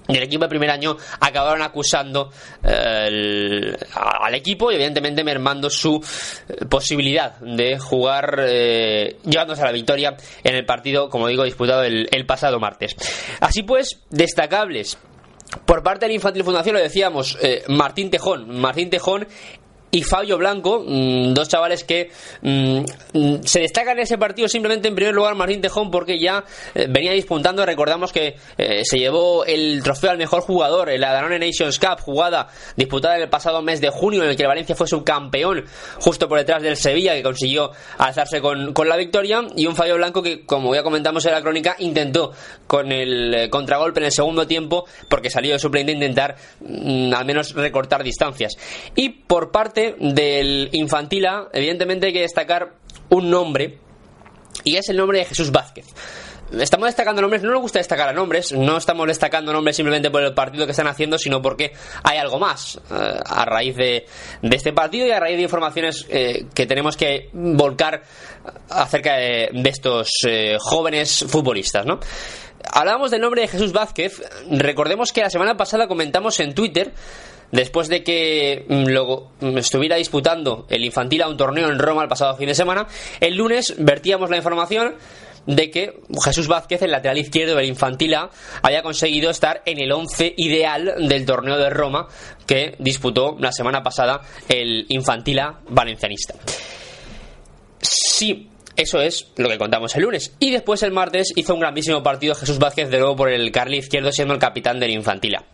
del 0.07 0.24
equipo 0.24 0.43
de 0.43 0.50
primer 0.50 0.69
año 0.69 0.98
acabaron 1.19 1.62
acusando 1.62 2.29
eh, 2.63 3.05
el- 3.07 3.77
al 3.93 4.36
equipo 4.36 4.72
y 4.72 4.75
evidentemente 4.75 5.24
mermando 5.24 5.69
su 5.69 6.03
eh, 6.50 6.65
posibilidad 6.65 7.38
de 7.39 7.77
jugar 7.79 8.39
eh, 8.48 9.17
llevándose 9.25 9.62
a 9.62 9.65
la 9.65 9.72
victoria 9.72 10.15
en 10.43 10.55
el 10.55 10.65
partido, 10.65 11.10
como 11.10 11.27
digo, 11.27 11.43
disputado 11.43 11.83
el, 11.83 12.25
pasado 12.25 12.60
martes. 12.60 12.95
Así 13.39 13.63
pues, 13.63 14.01
destacables. 14.10 14.98
Por 15.65 15.83
parte 15.83 16.05
de 16.05 16.10
la 16.10 16.15
Infantil 16.15 16.43
Fundación 16.43 16.75
lo 16.75 16.81
decíamos, 16.81 17.38
eh, 17.41 17.63
Martín 17.67 18.10
Tejón. 18.10 18.60
Martín 18.60 18.89
Tejón 18.89 19.27
y 19.93 20.01
Fabio 20.01 20.39
Blanco, 20.39 20.83
mm, 20.85 21.33
dos 21.35 21.47
chavales 21.47 21.83
que 21.83 22.09
mm, 22.41 22.79
mm, 23.13 23.43
se 23.43 23.59
destacan 23.59 23.95
en 23.97 24.03
ese 24.03 24.17
partido 24.17 24.47
simplemente 24.47 24.88
en 24.88 24.95
primer 24.95 25.13
lugar 25.13 25.35
Martín 25.35 25.62
Tejón 25.62 25.91
porque 25.91 26.19
ya 26.19 26.43
eh, 26.73 26.88
venía 26.89 27.12
disputando, 27.12 27.63
recordamos 27.63 28.12
que 28.12 28.35
eh, 28.57 28.81
se 28.83 28.97
llevó 28.97 29.45
el 29.45 29.83
trofeo 29.83 30.09
al 30.09 30.17
mejor 30.17 30.41
jugador 30.41 30.89
en 30.89 31.00
la 31.00 31.13
Danone 31.13 31.38
Nations 31.38 31.77
Cup, 31.77 32.00
jugada 32.01 32.47
disputada 32.75 33.17
en 33.17 33.21
el 33.21 33.29
pasado 33.29 33.62
mes 33.62 33.81
de 33.81 33.91
junio 33.91 34.23
en 34.23 34.31
el 34.31 34.35
que 34.35 34.47
Valencia 34.47 34.75
fue 34.75 34.88
subcampeón 34.88 35.63
justo 36.00 36.27
por 36.27 36.39
detrás 36.39 36.63
del 36.63 36.75
Sevilla 36.75 37.13
que 37.13 37.21
consiguió 37.21 37.69
alzarse 38.00 38.41
con, 38.41 38.73
con 38.73 38.89
la 38.89 38.97
victoria. 38.97 39.41
Y 39.55 39.67
un 39.67 39.75
Fabio 39.75 39.97
Blanco 39.97 40.23
que 40.23 40.43
como 40.43 40.73
ya 40.73 40.81
comentamos 40.81 41.23
en 41.27 41.33
la 41.33 41.41
crónica 41.43 41.75
intentó 41.77 42.31
con 42.65 42.91
el 42.91 43.31
eh, 43.35 43.50
contragolpe 43.51 44.00
en 44.00 44.07
el 44.07 44.12
segundo 44.12 44.47
tiempo 44.47 44.85
porque 45.07 45.29
salió 45.29 45.53
de 45.53 45.59
suplente 45.59 45.91
intentar 45.91 46.35
al 46.65 47.25
menos 47.25 47.53
recortar 47.53 48.03
distancias. 48.03 48.55
Y 48.95 49.09
por 49.09 49.51
parte 49.51 49.82
del 49.91 50.69
Infantila 50.71 51.49
evidentemente 51.53 52.07
hay 52.07 52.13
que 52.13 52.21
destacar 52.21 52.73
un 53.09 53.29
nombre 53.29 53.77
y 54.63 54.77
es 54.77 54.89
el 54.89 54.97
nombre 54.97 55.19
de 55.19 55.25
Jesús 55.25 55.51
Vázquez. 55.51 55.85
Estamos 56.59 56.87
destacando 56.87 57.21
nombres, 57.21 57.41
no 57.41 57.51
nos 57.51 57.61
gusta 57.61 57.79
destacar 57.79 58.09
a 58.09 58.13
nombres, 58.13 58.51
no 58.51 58.77
estamos 58.77 59.07
destacando 59.07 59.51
nombres 59.51 59.75
simplemente 59.75 60.11
por 60.11 60.21
el 60.21 60.35
partido 60.35 60.65
que 60.65 60.71
están 60.71 60.87
haciendo, 60.87 61.17
sino 61.17 61.41
porque 61.41 61.73
hay 62.03 62.19
algo 62.19 62.37
más 62.37 62.79
eh, 62.91 63.19
a 63.25 63.45
raíz 63.45 63.75
de, 63.75 64.05
este 64.43 64.71
partido 64.71 65.07
y 65.07 65.11
a 65.11 65.19
raíz 65.19 65.37
de 65.37 65.43
informaciones 65.43 66.05
eh, 66.09 66.45
que 66.53 66.67
tenemos 66.67 66.95
que 66.95 67.29
volcar 67.33 68.03
acerca 68.69 69.15
de, 69.15 69.49
de 69.51 69.69
estos 69.69 70.09
eh, 70.27 70.57
jóvenes 70.59 71.25
futbolistas, 71.27 71.87
¿no? 71.87 71.99
Hablábamos 72.71 73.09
del 73.11 73.21
nombre 73.21 73.41
de 73.41 73.47
Jesús 73.47 73.73
Vázquez, 73.73 74.21
recordemos 74.49 75.11
que 75.11 75.21
la 75.21 75.29
semana 75.29 75.57
pasada 75.57 75.87
comentamos 75.87 76.39
en 76.39 76.53
Twitter 76.53 76.93
Después 77.53 77.88
de 77.88 78.03
que 78.03 78.65
mm, 78.67 78.88
luego 78.88 79.31
mm, 79.39 79.60
estuviera 79.60 79.95
disputando 79.95 80.65
el 80.69 80.83
infantil 80.83 81.22
a 81.22 81.29
un 81.29 81.38
torneo 81.38 81.69
en 81.69 81.77
Roma 81.77 82.01
el 82.01 82.10
pasado 82.10 82.36
fin 82.36 82.48
de 82.48 82.55
semana, 82.55 82.88
el 83.19 83.36
lunes 83.36 83.75
vertíamos 83.77 84.31
la 84.31 84.38
información 84.38 84.95
de 85.45 85.69
que 85.69 86.01
Jesús 86.24 86.48
Vázquez, 86.48 86.81
el 86.81 86.89
lateral 86.89 87.19
izquierdo 87.19 87.55
del 87.55 87.67
Infantil 87.67 88.15
A, 88.15 88.31
había 88.63 88.81
conseguido 88.81 89.29
estar 89.29 89.62
en 89.65 89.79
el 89.79 89.91
11 89.91 90.33
ideal 90.38 90.95
del 91.07 91.25
torneo 91.27 91.57
de 91.57 91.69
Roma 91.69 92.07
que 92.48 92.75
disputó 92.79 93.36
la 93.39 93.51
semana 93.51 93.83
pasada 93.83 94.22
el 94.50 94.88
Infantil 94.89 95.39
A 95.39 95.60
valencianista. 95.69 96.33
Sí, 97.81 98.50
eso 98.75 99.00
es 99.00 99.31
lo 99.36 99.48
que 99.48 99.60
contamos 99.60 99.95
el 99.95 100.01
lunes. 100.01 100.33
Y 100.39 100.50
después 100.50 100.81
el 100.81 100.91
martes 100.91 101.31
hizo 101.36 101.53
un 101.53 101.60
grandísimo 101.60 102.01
partido 102.01 102.33
Jesús 102.33 102.57
Vázquez 102.57 102.89
de 102.89 102.98
nuevo 102.98 103.15
por 103.15 103.29
el 103.29 103.51
carril 103.51 103.77
izquierdo 103.77 104.12
siendo 104.12 104.33
el 104.33 104.39
capitán 104.39 104.79
del 104.79 104.89
Infantila. 104.89 105.45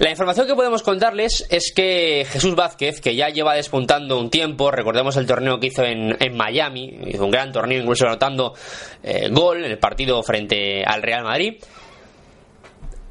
La 0.00 0.08
información 0.08 0.46
que 0.46 0.54
podemos 0.54 0.82
contarles 0.82 1.46
es 1.50 1.74
que 1.76 2.26
Jesús 2.26 2.54
Vázquez, 2.54 3.02
que 3.02 3.14
ya 3.14 3.28
lleva 3.28 3.52
despuntando 3.52 4.18
un 4.18 4.30
tiempo, 4.30 4.70
recordemos 4.70 5.14
el 5.18 5.26
torneo 5.26 5.60
que 5.60 5.66
hizo 5.66 5.84
en, 5.84 6.16
Miami, 6.34 7.00
hizo 7.04 7.22
un 7.22 7.30
gran 7.30 7.52
torneo 7.52 7.82
incluso 7.82 8.06
anotando 8.06 8.54
eh, 9.02 9.28
gol 9.30 9.62
en 9.62 9.72
el 9.72 9.78
partido 9.78 10.22
frente 10.22 10.82
al 10.86 11.02
Real 11.02 11.24
Madrid, 11.24 11.62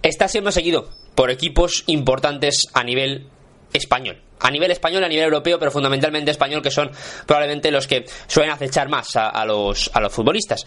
está 0.02 0.28
siendo 0.28 0.52
seguido 0.52 0.90
por 1.14 1.30
equipos 1.30 1.84
importantes 1.86 2.66
a 2.74 2.84
nivel 2.84 3.28
español. 3.72 4.24
A 4.40 4.50
nivel 4.50 4.72
español, 4.72 5.04
a 5.04 5.10
nivel 5.10 5.26
europeo, 5.26 5.60
pero 5.60 5.70
fundamentalmente 5.70 6.32
español, 6.32 6.64
que 6.64 6.72
son 6.72 6.90
probablemente 7.28 7.70
los 7.70 7.86
que 7.86 8.06
suelen 8.26 8.52
acechar 8.52 8.90
más 8.90 9.16
a 9.16 9.46
los, 9.46 9.92
a 9.94 10.00
los 10.00 10.12
futbolistas. 10.12 10.66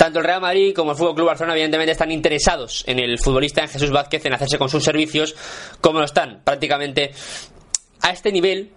Tanto 0.00 0.18
el 0.20 0.24
Real 0.24 0.40
Madrid 0.40 0.74
como 0.74 0.92
el 0.92 0.96
Fútbol 0.96 1.14
Club 1.14 1.26
Barcelona, 1.26 1.52
evidentemente, 1.52 1.92
están 1.92 2.10
interesados 2.10 2.84
en 2.86 2.98
el 3.00 3.18
futbolista 3.18 3.60
en 3.60 3.68
Jesús 3.68 3.90
Vázquez, 3.90 4.24
en 4.24 4.32
hacerse 4.32 4.56
con 4.56 4.70
sus 4.70 4.82
servicios, 4.82 5.36
como 5.78 5.98
lo 5.98 6.06
están 6.06 6.40
prácticamente 6.42 7.10
a 8.00 8.08
este 8.08 8.32
nivel 8.32 8.70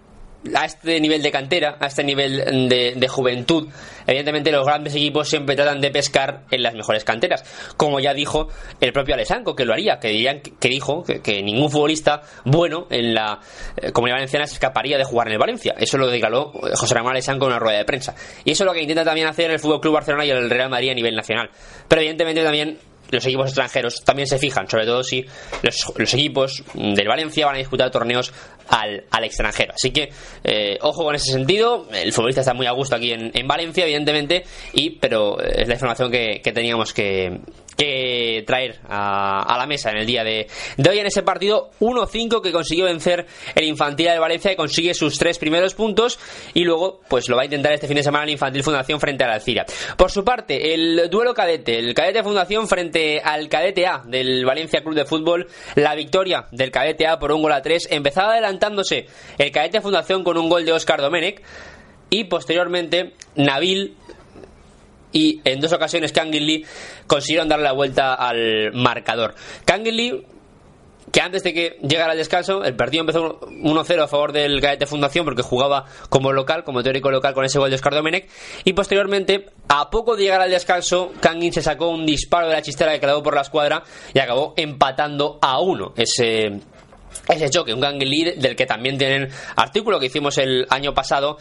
a 0.56 0.66
este 0.66 1.00
nivel 1.00 1.22
de 1.22 1.32
cantera, 1.32 1.78
a 1.80 1.88
este 1.88 2.04
nivel 2.04 2.68
de, 2.70 2.94
de, 2.96 3.08
juventud, 3.08 3.70
evidentemente 4.06 4.52
los 4.52 4.66
grandes 4.66 4.94
equipos 4.96 5.30
siempre 5.30 5.56
tratan 5.56 5.80
de 5.80 5.90
pescar 5.92 6.44
en 6.52 6.64
las 6.64 6.74
mejores 6.74 7.04
canteras. 7.04 7.44
Como 7.78 8.00
ya 8.00 8.14
dijo 8.14 8.50
el 8.82 8.92
propio 8.92 9.16
Alessanco, 9.16 9.56
que 9.56 9.66
lo 9.66 9.74
haría, 9.74 10.00
que 10.00 10.10
dirían 10.10 10.42
que 10.42 10.70
dijo 10.70 11.04
que, 11.04 11.44
ningún 11.44 11.70
futbolista 11.70 12.22
bueno 12.46 12.88
en 12.90 13.14
la 13.14 13.40
eh, 13.78 13.92
comunidad 13.92 14.18
valenciana 14.18 14.46
se 14.48 14.54
escaparía 14.54 14.98
de 14.98 15.04
jugar 15.04 15.28
en 15.28 15.34
el 15.34 15.40
Valencia. 15.40 15.76
Eso 15.78 15.98
lo 15.98 16.08
declaró 16.08 16.52
José 16.76 16.94
Ramón 16.94 17.12
Alessanco 17.12 17.46
en 17.46 17.52
una 17.52 17.60
rueda 17.60 17.78
de 17.78 17.86
prensa. 17.86 18.16
Y 18.44 18.52
eso 18.52 18.64
es 18.64 18.68
lo 18.68 18.74
que 18.74 18.82
intenta 18.82 19.04
también 19.04 19.28
hacer 19.28 19.52
el 19.52 19.60
Fútbol 19.60 19.82
Club 19.82 19.96
Barcelona 19.96 20.26
y 20.26 20.30
el 20.30 20.50
Real 20.50 20.70
Madrid 20.70 20.92
a 20.92 20.94
nivel 20.94 21.16
nacional. 21.16 21.50
Pero 21.88 22.02
evidentemente 22.02 22.44
también 22.44 22.78
los 23.14 23.26
equipos 23.26 23.48
extranjeros 23.48 24.04
también 24.04 24.28
se 24.28 24.38
fijan, 24.38 24.68
sobre 24.68 24.86
todo 24.86 25.04
si 25.04 25.26
los, 25.62 25.94
los 25.96 26.14
equipos 26.14 26.64
del 26.74 27.08
Valencia 27.08 27.46
van 27.46 27.56
a 27.56 27.60
disputar 27.60 27.92
torneos 27.92 28.34
al, 28.70 29.04
al 29.10 29.24
extranjero. 29.24 29.74
Así 29.74 29.92
que, 29.92 30.10
eh, 30.44 30.78
ojo 30.82 31.04
con 31.04 31.16
ese 31.16 31.32
sentido. 31.32 31.88
El 31.92 32.12
futbolista 32.14 32.42
está 32.42 32.54
muy 32.54 32.68
a 32.68 32.72
gusto 32.72 32.96
aquí 32.96 33.12
en, 33.12 33.32
en 33.34 33.48
Valencia, 33.48 33.84
evidentemente, 33.84 34.44
y 34.74 34.92
pero 34.92 35.40
es 35.40 35.68
la 35.68 35.74
información 35.74 36.12
que, 36.12 36.42
que 36.44 36.52
teníamos 36.52 36.94
que, 36.94 37.40
que 37.78 38.44
traer 38.46 38.80
a, 38.88 39.42
a, 39.42 39.58
la 39.58 39.66
mesa 39.66 39.92
en 39.92 39.98
el 39.98 40.06
día 40.06 40.24
de, 40.24 40.48
hoy 40.88 41.00
en 41.00 41.06
ese 41.06 41.24
partido 41.24 41.72
1-5 41.80 42.42
que 42.42 42.52
consiguió 42.52 42.86
vencer 42.86 43.26
el 43.56 43.66
Infantil 43.66 44.08
de 44.08 44.20
Valencia 44.20 44.52
y 44.52 44.56
consigue 44.56 44.94
sus 44.94 45.18
tres 45.18 45.38
primeros 45.38 45.74
puntos 45.74 46.20
y 46.54 46.64
luego 46.64 47.02
pues 47.08 47.30
lo 47.30 47.36
va 47.36 47.44
a 47.44 47.46
intentar 47.46 47.74
este 47.74 47.88
fin 47.88 47.98
de 47.98 48.04
semana 48.04 48.26
el 48.26 48.32
Infantil 48.32 48.64
Fundación 48.64 49.00
frente 49.00 49.24
a 49.24 49.28
la 49.28 49.36
Alcira. 49.36 49.66
Por 49.98 50.12
su 50.12 50.24
parte, 50.24 50.74
el 50.74 51.10
duelo 51.10 51.34
cadete, 51.34 51.80
el 51.80 51.94
cadete 51.94 52.24
Fundación 52.24 52.68
frente 52.68 53.22
al 53.22 53.50
cadete 53.50 53.88
A 53.88 54.04
del 54.06 54.46
Valencia 54.46 54.82
Club 54.82 54.96
de 54.96 55.06
Fútbol, 55.06 55.48
la 55.76 55.96
victoria 55.96 56.46
del 56.52 56.72
cadete 56.72 57.08
A 57.08 57.20
por 57.20 57.32
un 57.32 57.42
gol 57.42 57.54
a 57.54 57.62
3, 57.62 57.88
empezaba 57.92 58.34
adelantándose 58.34 59.08
el 59.38 59.52
cadete 59.52 59.82
Fundación 59.82 60.24
con 60.24 60.38
un 60.38 60.50
gol 60.50 60.66
de 60.66 60.74
Oscar 60.74 61.02
Domenech 61.02 61.42
y 62.10 62.26
posteriormente 62.26 63.14
Nabil 63.36 63.98
y 65.14 65.40
en 65.46 65.62
dos 65.62 65.72
ocasiones 65.72 66.12
Kangin 66.12 66.46
Lee 66.46 66.66
consiguieron 67.08 67.48
darle 67.48 67.66
la 67.66 67.72
vuelta 67.72 68.16
al 68.16 68.74
marcador. 68.74 69.36
Kangin 69.66 69.96
Lee 69.96 70.26
que 71.12 71.22
antes 71.22 71.44
de 71.44 71.54
que 71.54 71.78
llegara 71.82 72.14
el 72.14 72.18
descanso, 72.18 72.64
el 72.64 72.76
partido 72.76 73.02
empezó 73.02 73.40
1-0 73.42 74.04
a 74.04 74.08
favor 74.08 74.32
del 74.32 74.60
Gaete 74.60 74.86
Fundación 74.86 75.26
porque 75.26 75.42
jugaba 75.42 75.86
como 76.10 76.32
local, 76.32 76.64
como 76.64 76.82
teórico 76.82 77.12
local 77.12 77.34
con 77.34 77.46
ese 77.46 77.60
gol 77.60 77.70
de 77.70 77.76
Oscar 77.76 77.94
Domenech 77.94 78.28
y 78.64 78.74
posteriormente, 78.74 79.48
a 79.68 79.90
poco 79.90 80.16
de 80.16 80.24
llegar 80.24 80.42
al 80.42 80.50
descanso, 80.50 81.12
Kangin 81.20 81.54
se 81.54 81.62
sacó 81.62 81.90
un 81.90 82.06
disparo 82.06 82.48
de 82.48 82.54
la 82.54 82.62
chistera 82.62 82.98
que 83.00 83.08
por 83.22 83.36
la 83.36 83.42
escuadra 83.42 83.84
y 84.14 84.20
acabó 84.20 84.54
empatando 84.58 85.38
a 85.42 85.60
uno 85.60 85.94
ese 85.96 86.60
ese 87.30 87.50
choque, 87.50 87.74
un 87.74 87.82
Lee 87.82 88.34
del 88.38 88.56
que 88.56 88.66
también 88.66 88.98
tienen 88.98 89.30
artículo 89.56 90.00
que 90.00 90.08
hicimos 90.08 90.38
el 90.38 90.66
año 90.70 90.94
pasado 90.94 91.38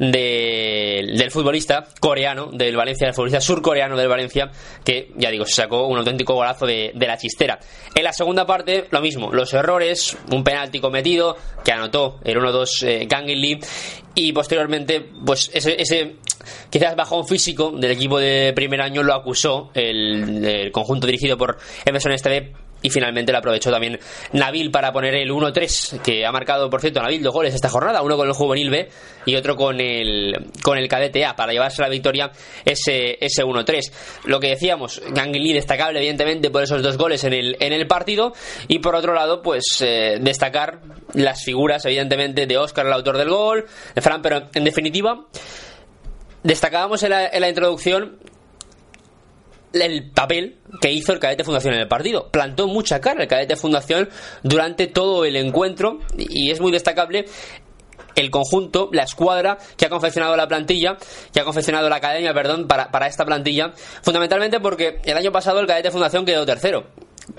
de, 0.00 1.12
del 1.14 1.30
futbolista 1.30 1.86
coreano 2.00 2.48
del 2.52 2.74
Valencia, 2.74 3.06
del 3.06 3.14
futbolista 3.14 3.40
surcoreano 3.40 3.96
del 3.96 4.08
Valencia, 4.08 4.50
que 4.82 5.12
ya 5.16 5.30
digo, 5.30 5.44
se 5.44 5.54
sacó 5.54 5.86
un 5.86 5.98
auténtico 5.98 6.34
golazo 6.34 6.66
de, 6.66 6.92
de 6.94 7.06
la 7.06 7.18
chistera. 7.18 7.60
En 7.94 8.02
la 8.02 8.12
segunda 8.12 8.46
parte, 8.46 8.86
lo 8.90 9.00
mismo, 9.02 9.30
los 9.32 9.52
errores, 9.52 10.16
un 10.32 10.42
penalti 10.42 10.80
cometido 10.80 11.36
que 11.62 11.72
anotó 11.72 12.18
el 12.24 12.38
1-2 12.38 12.86
eh, 12.86 13.08
Kangin 13.08 13.40
Lee 13.40 13.60
y 14.14 14.32
posteriormente, 14.32 15.06
pues 15.24 15.50
ese, 15.52 15.80
ese 15.80 16.16
quizás 16.70 16.96
bajón 16.96 17.28
físico 17.28 17.70
del 17.70 17.90
equipo 17.90 18.18
de 18.18 18.52
primer 18.54 18.80
año 18.80 19.02
lo 19.02 19.14
acusó 19.14 19.70
el, 19.74 20.44
el 20.44 20.72
conjunto 20.72 21.06
dirigido 21.06 21.36
por 21.36 21.58
Emerson 21.84 22.12
Esteve 22.12 22.54
y 22.82 22.90
finalmente 22.90 23.32
lo 23.32 23.38
aprovechó 23.38 23.70
también 23.70 23.98
Nabil 24.32 24.70
para 24.70 24.92
poner 24.92 25.14
el 25.14 25.30
1-3, 25.30 26.00
que 26.00 26.24
ha 26.24 26.32
marcado, 26.32 26.70
por 26.70 26.80
cierto, 26.80 27.00
Nabil 27.02 27.22
dos 27.22 27.32
goles 27.32 27.54
esta 27.54 27.68
jornada, 27.68 28.02
uno 28.02 28.16
con 28.16 28.28
el 28.28 28.34
juvenil 28.34 28.70
B 28.70 28.88
y 29.26 29.36
otro 29.36 29.56
con 29.56 29.80
el, 29.80 30.50
con 30.62 30.78
el 30.78 30.88
cadete 30.88 31.24
A, 31.24 31.36
para 31.36 31.52
llevarse 31.52 31.82
la 31.82 31.88
victoria 31.88 32.30
ese, 32.64 33.18
ese 33.20 33.44
1-3. 33.44 33.92
Lo 34.24 34.40
que 34.40 34.48
decíamos, 34.48 35.00
Gangli 35.10 35.52
destacable, 35.52 35.98
evidentemente, 35.98 36.50
por 36.50 36.62
esos 36.62 36.82
dos 36.82 36.96
goles 36.96 37.24
en 37.24 37.32
el, 37.32 37.56
en 37.60 37.72
el 37.72 37.86
partido, 37.86 38.32
y 38.68 38.78
por 38.78 38.94
otro 38.94 39.14
lado, 39.14 39.42
pues 39.42 39.64
eh, 39.80 40.18
destacar 40.20 40.80
las 41.14 41.44
figuras, 41.44 41.84
evidentemente, 41.84 42.46
de 42.46 42.58
Oscar, 42.58 42.86
el 42.86 42.92
autor 42.92 43.18
del 43.18 43.28
gol, 43.28 43.66
de 43.94 44.00
Fran, 44.00 44.22
pero 44.22 44.48
en 44.54 44.64
definitiva, 44.64 45.26
destacábamos 46.42 47.02
en 47.02 47.10
la, 47.10 47.26
en 47.26 47.40
la 47.40 47.48
introducción 47.48 48.18
el 49.72 50.10
papel 50.10 50.58
que 50.80 50.92
hizo 50.92 51.12
el 51.12 51.18
cadete 51.18 51.44
Fundación 51.44 51.74
en 51.74 51.80
el 51.80 51.88
partido. 51.88 52.30
Plantó 52.30 52.66
mucha 52.66 53.00
cara 53.00 53.22
el 53.22 53.28
cadete 53.28 53.56
Fundación 53.56 54.08
durante 54.42 54.86
todo 54.86 55.24
el 55.24 55.36
encuentro 55.36 56.00
y 56.16 56.50
es 56.50 56.60
muy 56.60 56.72
destacable 56.72 57.26
el 58.16 58.30
conjunto, 58.30 58.90
la 58.92 59.04
escuadra 59.04 59.58
que 59.76 59.86
ha 59.86 59.88
confeccionado 59.88 60.36
la 60.36 60.48
plantilla, 60.48 60.96
que 61.32 61.40
ha 61.40 61.44
confeccionado 61.44 61.88
la 61.88 61.96
academia, 61.96 62.34
perdón, 62.34 62.66
para, 62.66 62.90
para 62.90 63.06
esta 63.06 63.24
plantilla, 63.24 63.72
fundamentalmente 64.02 64.60
porque 64.60 65.00
el 65.04 65.16
año 65.16 65.32
pasado 65.32 65.60
el 65.60 65.66
cadete 65.66 65.90
Fundación 65.90 66.24
quedó 66.24 66.44
tercero 66.44 66.86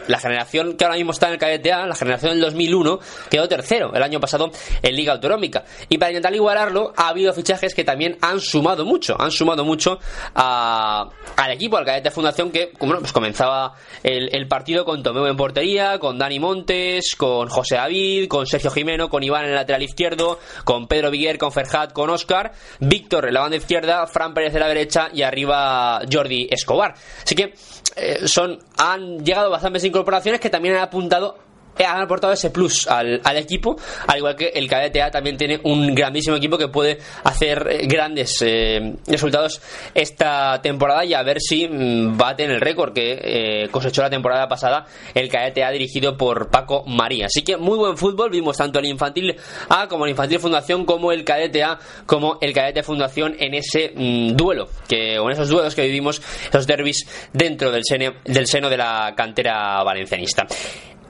la 0.07 0.19
generación 0.19 0.77
que 0.77 0.85
ahora 0.85 0.97
mismo 0.97 1.11
está 1.11 1.27
en 1.27 1.33
el 1.33 1.39
cadete 1.39 1.71
A, 1.71 1.85
la 1.85 1.95
generación 1.95 2.33
del 2.33 2.41
2001, 2.41 2.99
quedó 3.29 3.47
tercero 3.47 3.93
el 3.93 4.03
año 4.03 4.19
pasado 4.19 4.51
en 4.81 4.95
Liga 4.95 5.13
Autonómica. 5.13 5.63
Y 5.89 5.97
para 5.97 6.11
intentar 6.11 6.33
igualarlo, 6.33 6.93
ha 6.95 7.09
habido 7.09 7.33
fichajes 7.33 7.73
que 7.73 7.83
también 7.83 8.17
han 8.21 8.39
sumado 8.39 8.85
mucho, 8.85 9.15
han 9.19 9.31
sumado 9.31 9.65
mucho 9.65 9.99
a, 10.35 11.09
al 11.37 11.51
equipo, 11.51 11.77
al 11.77 11.85
cadete 11.85 12.11
Fundación, 12.11 12.51
que 12.51 12.71
bueno, 12.79 12.99
pues 12.99 13.13
comenzaba 13.13 13.73
el, 14.03 14.47
partido 14.47 14.83
con 14.83 15.01
Tomeo 15.01 15.27
en 15.27 15.37
portería, 15.37 15.97
con 15.99 16.17
Dani 16.17 16.39
Montes, 16.39 17.15
con 17.15 17.47
José 17.47 17.75
David, 17.75 18.27
con 18.27 18.45
Sergio 18.45 18.71
Jimeno, 18.71 19.09
con 19.09 19.23
Iván 19.23 19.45
en 19.45 19.51
el 19.51 19.55
lateral 19.55 19.81
izquierdo, 19.81 20.39
con 20.65 20.87
Pedro 20.87 21.09
Viguer, 21.09 21.37
con 21.37 21.51
Ferhat, 21.51 21.93
con 21.93 22.09
Oscar, 22.09 22.51
Víctor 22.79 23.27
en 23.27 23.33
la 23.33 23.41
banda 23.41 23.57
izquierda, 23.57 24.05
Fran 24.07 24.33
Pérez 24.33 24.53
de 24.53 24.59
la 24.59 24.67
derecha 24.67 25.09
y 25.13 25.21
arriba 25.21 26.01
Jordi 26.11 26.47
Escobar. 26.51 26.93
Así 27.23 27.35
que 27.35 27.53
eh, 27.95 28.27
son 28.27 28.59
han 28.77 29.23
llegado 29.23 29.49
bastantes 29.49 29.80
incorporaciones 29.83 30.39
que 30.39 30.49
también 30.49 30.75
han 30.75 30.81
apuntado 30.81 31.37
han 31.77 32.01
aportado 32.01 32.33
ese 32.33 32.49
plus 32.49 32.87
al, 32.87 33.21
al, 33.23 33.37
equipo, 33.37 33.75
al 34.07 34.17
igual 34.17 34.35
que 34.35 34.49
el 34.49 34.67
KDTA 34.67 35.11
también 35.11 35.37
tiene 35.37 35.59
un 35.63 35.93
grandísimo 35.93 36.35
equipo 36.35 36.57
que 36.57 36.67
puede 36.67 36.99
hacer 37.23 37.67
eh, 37.69 37.87
grandes 37.87 38.41
eh, 38.41 38.95
resultados 39.07 39.61
esta 39.93 40.61
temporada 40.61 41.05
y 41.05 41.13
a 41.13 41.23
ver 41.23 41.39
si 41.39 41.67
mm, 41.67 42.17
bate 42.17 42.43
en 42.43 42.51
el 42.51 42.61
récord 42.61 42.93
que 42.93 43.19
eh, 43.23 43.67
cosechó 43.69 44.01
la 44.01 44.09
temporada 44.09 44.47
pasada 44.47 44.85
el 45.13 45.29
KDTA 45.29 45.71
dirigido 45.71 46.17
por 46.17 46.49
Paco 46.49 46.83
María. 46.85 47.25
Así 47.25 47.43
que 47.43 47.57
muy 47.57 47.77
buen 47.77 47.97
fútbol, 47.97 48.29
vimos 48.29 48.57
tanto 48.57 48.79
el 48.79 48.85
infantil 48.85 49.35
A 49.69 49.87
como 49.87 50.05
el 50.05 50.11
infantil 50.11 50.39
Fundación 50.39 50.85
como 50.85 51.11
el 51.11 51.23
KDTA 51.23 51.79
como 52.05 52.37
el 52.41 52.53
KDT 52.53 52.83
Fundación 52.83 53.35
en 53.39 53.53
ese 53.53 53.93
mm, 53.95 54.35
duelo, 54.35 54.69
que, 54.87 55.19
o 55.19 55.25
en 55.25 55.31
esos 55.31 55.49
duelos 55.49 55.75
que 55.75 55.83
vivimos, 55.83 56.21
esos 56.49 56.67
derbis 56.67 57.07
dentro 57.33 57.71
del, 57.71 57.83
seno, 57.83 58.13
del 58.25 58.47
seno 58.47 58.69
de 58.69 58.77
la 58.77 59.13
cantera 59.15 59.83
valencianista. 59.83 60.45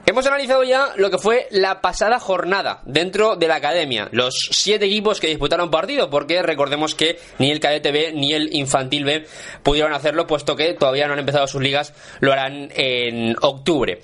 Hemos 0.04 0.26
analizado 0.26 0.64
ya 0.64 0.92
lo 0.96 1.10
que 1.10 1.18
fue 1.18 1.46
la 1.52 1.80
pasada 1.80 2.18
jornada 2.18 2.80
dentro 2.84 3.36
de 3.36 3.46
la 3.46 3.56
academia, 3.56 4.08
los 4.10 4.48
siete 4.50 4.86
equipos 4.86 5.20
que 5.20 5.28
disputaron 5.28 5.70
partido, 5.70 6.10
porque 6.10 6.42
recordemos 6.42 6.96
que 6.96 7.20
ni 7.38 7.52
el 7.52 7.60
cadete 7.60 7.92
B 7.92 8.12
ni 8.12 8.32
el 8.32 8.52
infantil 8.52 9.04
B 9.04 9.26
pudieron 9.62 9.92
hacerlo, 9.92 10.26
puesto 10.26 10.56
que 10.56 10.74
todavía 10.74 11.06
no 11.06 11.12
han 11.12 11.20
empezado 11.20 11.46
sus 11.46 11.62
ligas, 11.62 11.94
lo 12.18 12.32
harán 12.32 12.70
en 12.74 13.36
octubre. 13.42 14.00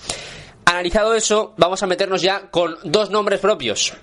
Analizado 0.65 1.15
eso, 1.15 1.55
vamos 1.57 1.83
a 1.83 1.87
meternos 1.89 2.23
ya 2.23 2.49
con 2.51 2.77
dos 2.85 3.11
nombres 3.11 3.41
propios 3.41 3.95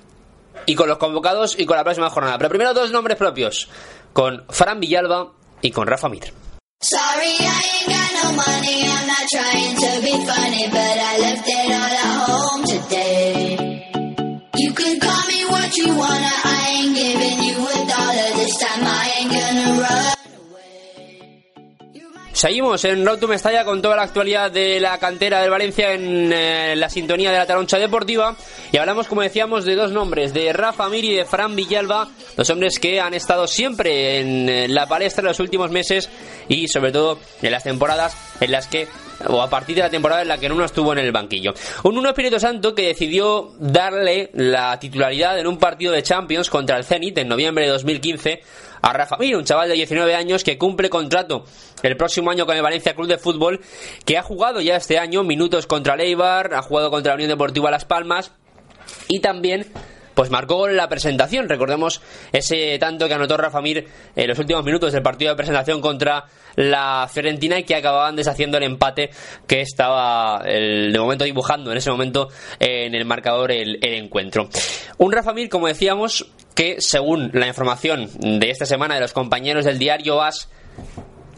y 0.66 0.76
con 0.76 0.90
los 0.90 0.98
convocados 0.98 1.58
y 1.58 1.66
con 1.66 1.78
la 1.78 1.84
próxima 1.84 2.10
jornada. 2.10 2.38
Pero 2.38 2.50
primero 2.50 2.74
dos 2.74 2.92
nombres 2.92 3.18
propios, 3.18 3.70
con 4.12 4.46
Fran 4.50 4.82
Villalba 4.82 5.32
y 5.62 5.72
con 5.72 5.88
Rafa 5.88 6.10
Mir. 6.10 6.34
Sorry, 6.82 7.38
no 8.16 8.32
money, 8.32 8.88
I'm 8.88 9.08
not 9.08 9.26
trying 9.32 9.76
to 9.76 10.02
be 10.02 10.14
funny, 10.26 10.68
but 10.70 10.98
I 11.12 11.18
left 11.20 11.44
it 11.48 11.72
all 11.72 11.95
Seguimos 22.46 22.86
en 22.86 23.04
Road 23.04 23.18
to 23.18 23.28
Mestalla 23.28 23.66
con 23.66 23.82
toda 23.82 23.96
la 23.96 24.04
actualidad 24.04 24.52
de 24.52 24.80
la 24.80 25.00
cantera 25.00 25.42
del 25.42 25.50
Valencia 25.50 25.94
en 25.94 26.32
eh, 26.32 26.76
la 26.76 26.92
sintonía 26.92 27.32
de 27.32 27.40
la 27.40 27.48
Taroncha 27.48 27.80
Deportiva 27.80 28.36
y 28.72 28.78
hablamos, 28.78 29.08
como 29.08 29.24
decíamos, 29.24 29.66
de 29.66 29.74
dos 29.74 29.92
nombres, 29.92 30.32
de 30.32 30.54
Rafa 30.54 30.88
Mir 30.88 31.06
y 31.06 31.16
de 31.16 31.26
Fran 31.26 31.56
Villalba, 31.56 32.08
dos 32.38 32.48
hombres 32.52 32.78
que 32.78 33.02
han 33.02 33.16
estado 33.16 33.48
siempre 33.48 34.20
en 34.20 34.48
eh, 34.48 34.68
la 34.68 34.86
palestra 34.86 35.22
en 35.22 35.30
los 35.30 35.40
últimos 35.40 35.72
meses 35.72 36.08
y 36.48 36.68
sobre 36.68 36.92
todo 36.92 37.18
en 37.42 37.50
las 37.50 37.64
temporadas 37.64 38.16
en 38.40 38.52
las 38.52 38.68
que 38.68 38.88
o 39.28 39.42
a 39.42 39.50
partir 39.50 39.78
de 39.78 39.82
la 39.82 39.90
temporada 39.90 40.22
en 40.22 40.28
la 40.28 40.38
que 40.38 40.46
uno 40.46 40.66
estuvo 40.66 40.94
en 40.94 41.00
el 41.00 41.12
banquillo. 41.12 41.56
Un 41.84 41.96
Nuno 41.96 42.10
Espíritu 42.10 42.40
Santo 42.40 42.76
que 42.76 42.88
decidió 42.88 43.54
darle 43.58 44.30
la 44.34 44.78
titularidad 44.80 45.40
en 45.40 45.48
un 45.48 45.58
partido 45.58 45.94
de 45.94 46.04
Champions 46.04 46.52
contra 46.52 46.78
el 46.78 46.84
Zenit 46.84 47.18
en 47.18 47.28
noviembre 47.28 47.66
de 47.66 47.72
2015 47.72 48.42
a 48.86 48.94
Rafa 48.94 49.18
Mir, 49.18 49.36
un 49.36 49.44
chaval 49.44 49.68
de 49.68 49.74
19 49.74 50.14
años 50.14 50.44
que 50.44 50.60
cumple 50.60 50.92
contrato 50.92 51.44
el 51.82 51.98
próximo 51.98 52.30
año 52.30 52.46
con 52.46 52.56
el 52.56 52.62
Valencia 52.62 52.94
Club 52.94 53.08
de 53.08 53.18
Fútbol, 53.18 53.60
que 54.06 54.16
ha 54.16 54.22
jugado 54.22 54.62
ya 54.62 54.76
este 54.76 55.00
año 55.00 55.24
minutos 55.24 55.66
contra 55.66 55.96
el 55.96 56.02
Eibar, 56.02 56.54
ha 56.54 56.62
jugado 56.62 56.92
contra 56.92 57.14
la 57.14 57.16
Unión 57.16 57.30
Deportiva 57.30 57.72
Las 57.72 57.84
Palmas 57.84 58.32
y 59.08 59.22
también 59.22 59.66
pues 60.14 60.30
marcó 60.30 60.68
la 60.68 60.88
presentación. 60.88 61.50
Recordemos 61.50 62.00
ese 62.32 62.78
tanto 62.78 63.08
que 63.08 63.16
anotó 63.16 63.38
Rafa 63.38 63.60
Mir 63.60 63.88
en 64.16 64.28
los 64.28 64.38
últimos 64.38 64.64
minutos 64.64 64.94
del 64.94 65.02
partido 65.02 65.32
de 65.32 65.38
presentación 65.38 65.82
contra 65.82 66.26
la 66.56 67.10
Fiorentina 67.12 67.58
y 67.58 67.64
que 67.64 67.76
acababan 67.76 68.16
deshaciendo 68.16 68.58
el 68.58 68.66
empate 68.66 69.10
que 69.48 69.62
estaba 69.62 70.44
de 70.44 70.94
momento 70.96 71.26
dibujando 71.26 71.72
en 71.72 71.78
ese 71.78 71.90
momento 71.90 72.30
en 72.60 72.94
el 72.94 73.06
marcador 73.06 73.52
el, 73.52 73.80
el 73.82 73.96
encuentro. 73.96 74.48
Un 75.00 75.12
Rafa 75.12 75.34
Mir, 75.34 75.50
como 75.50 75.68
decíamos, 75.68 76.32
que 76.56 76.78
según 76.80 77.30
la 77.34 77.48
información 77.48 78.10
de 78.20 78.50
esta 78.50 78.66
semana 78.66 78.96
de 78.96 79.02
los 79.02 79.14
compañeros 79.14 79.66
del 79.66 79.78
diario 79.78 80.22
AS, 80.22 80.50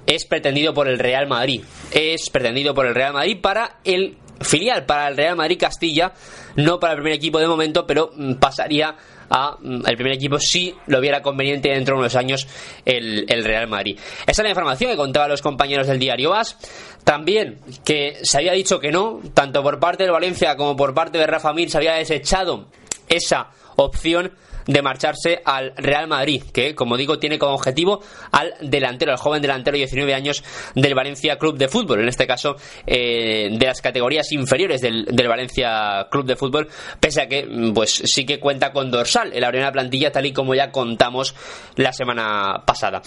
es 0.06 0.26
pretendido 0.26 0.74
por 0.74 0.88
el 0.88 1.00
Real 1.00 1.28
Madrid. 1.28 1.64
Es 1.92 2.30
pretendido 2.30 2.74
por 2.74 2.86
el 2.86 2.96
Real 2.96 3.14
Madrid 3.14 3.40
para 3.42 3.80
el 3.84 4.18
filial, 4.40 4.86
para 4.86 5.08
el 5.08 5.18
Real 5.18 5.36
Madrid 5.36 5.58
Castilla, 5.60 6.14
no 6.56 6.80
para 6.80 6.94
el 6.94 7.00
primer 7.00 7.14
equipo 7.14 7.40
de 7.40 7.48
momento, 7.48 7.86
pero 7.86 8.12
mm, 8.16 8.36
pasaría 8.36 8.96
a 9.30 9.58
mm, 9.60 9.88
el 9.88 9.96
primer 9.96 10.14
equipo 10.14 10.40
si 10.40 10.74
lo 10.86 11.02
viera 11.02 11.22
conveniente 11.22 11.70
dentro 11.70 11.96
de 11.96 12.02
unos 12.02 12.16
años 12.16 12.48
el, 12.86 13.44
Real 13.44 13.68
Madrid. 13.68 14.00
Esa 14.22 14.42
es 14.42 14.44
la 14.44 14.50
información 14.50 14.92
que 14.92 14.98
contaban 14.98 15.30
los 15.30 15.42
compañeros 15.42 15.88
del 15.88 16.00
diario 16.00 16.34
AS. 16.34 16.58
También 17.04 17.60
que 17.84 18.20
se 18.22 18.38
había 18.38 18.54
dicho 18.54 18.80
que 18.80 18.92
no, 18.92 19.22
tanto 19.34 19.64
por 19.64 19.80
parte 19.80 20.04
de 20.04 20.12
Valencia 20.12 20.56
como 20.56 20.76
por 20.76 20.94
parte 20.94 21.18
de 21.18 21.28
Rafa 21.28 21.54
Mir 21.54 21.70
se 21.70 21.78
había 21.78 21.94
desechado 21.94 22.68
esa 23.10 23.52
opción 23.76 24.34
de 24.68 24.82
marcharse 24.82 25.42
al 25.44 25.74
Real 25.76 26.08
Madrid, 26.08 26.44
que 26.54 26.76
como 26.76 26.98
digo 26.98 27.18
tiene 27.20 27.40
como 27.40 27.54
objetivo 27.54 28.02
al 28.32 28.54
delantero, 28.62 29.12
al 29.12 29.18
joven 29.18 29.42
delantero 29.42 29.76
de 29.76 29.80
19 29.80 30.14
años 30.14 30.44
del 30.76 30.94
Valencia 30.94 31.38
Club 31.38 31.58
de 31.58 31.68
Fútbol, 31.68 32.02
en 32.02 32.10
este 32.10 32.28
caso 32.28 32.56
eh, 32.86 33.50
de 33.52 33.66
las 33.66 33.82
categorías 33.82 34.32
inferiores 34.32 34.82
del, 34.82 35.06
del, 35.06 35.28
Valencia 35.28 36.08
Club 36.12 36.26
de 36.26 36.36
Fútbol, 36.36 36.68
pese 37.00 37.22
a 37.22 37.28
que 37.28 37.46
mm, 37.46 37.74
pues 37.74 38.02
sí 38.06 38.26
que 38.26 38.40
cuenta 38.40 38.72
con 38.72 38.92
dorsal 38.92 39.34
en 39.34 39.42
la 39.42 39.50
primera 39.50 39.72
plantilla 39.72 40.12
tal 40.12 40.26
y 40.26 40.34
como 40.34 40.54
ya 40.54 40.72
contamos 40.72 41.36
la 41.76 41.94
semana 41.94 42.64
pasada. 42.66 43.02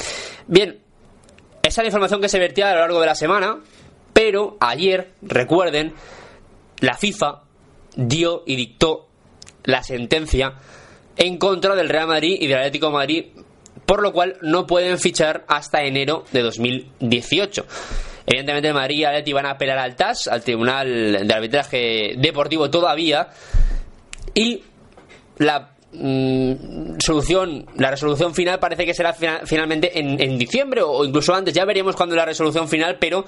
Bien, 0.47 0.81
esa 1.63 1.83
es 1.83 1.85
la 1.85 1.89
información 1.89 2.21
que 2.21 2.29
se 2.29 2.39
vertía 2.39 2.71
a 2.71 2.75
lo 2.75 2.81
largo 2.81 3.01
de 3.01 3.07
la 3.07 3.15
semana, 3.15 3.59
pero 4.13 4.57
ayer, 4.61 5.13
recuerden, 5.23 5.95
la 6.81 6.95
FIFA 6.95 7.43
dio 7.97 8.43
y 8.47 8.57
dictó 8.57 9.09
la 9.65 9.83
sentencia 9.83 10.55
en 11.21 11.37
contra 11.37 11.75
del 11.77 11.91
Real 11.91 12.09
Madrid 12.09 12.39
y 12.41 12.47
del 12.47 12.57
Atlético 12.57 12.91
Madrid, 12.91 13.27
por 13.85 14.03
lo 14.03 14.11
cual 14.13 14.39
no 14.41 14.67
pueden 14.67 14.99
fichar 14.99 15.45
hasta 15.49 15.83
enero 15.83 16.25
de 16.33 16.41
2018. 16.41 17.67
Evidentemente 18.27 18.73
Madrid 18.73 18.97
y 18.97 19.05
Atleti 19.05 19.33
van 19.35 19.45
a 19.45 19.51
apelar 19.51 19.79
al 19.79 19.97
TAS, 19.97 20.29
al 20.29 20.43
Tribunal 20.43 21.27
de 21.27 21.35
Arbitraje 21.35 22.15
Deportivo 22.17 22.71
todavía, 22.71 23.29
y 24.35 24.63
la 25.37 25.75
mm, 25.93 26.99
solución, 27.01 27.67
la 27.77 27.91
resolución 27.91 28.35
final 28.35 28.59
parece 28.59 28.87
que 28.87 28.95
será 28.95 29.13
final, 29.13 29.41
finalmente 29.45 29.99
en, 29.99 30.21
en, 30.21 30.39
diciembre 30.39 30.83
o 30.83 31.05
incluso 31.05 31.35
antes, 31.35 31.55
ya 31.55 31.65
veremos 31.65 31.97
cuándo 31.97 32.15
la 32.17 32.25
resolución 32.25 32.69
final, 32.69 32.99
pero 32.99 33.25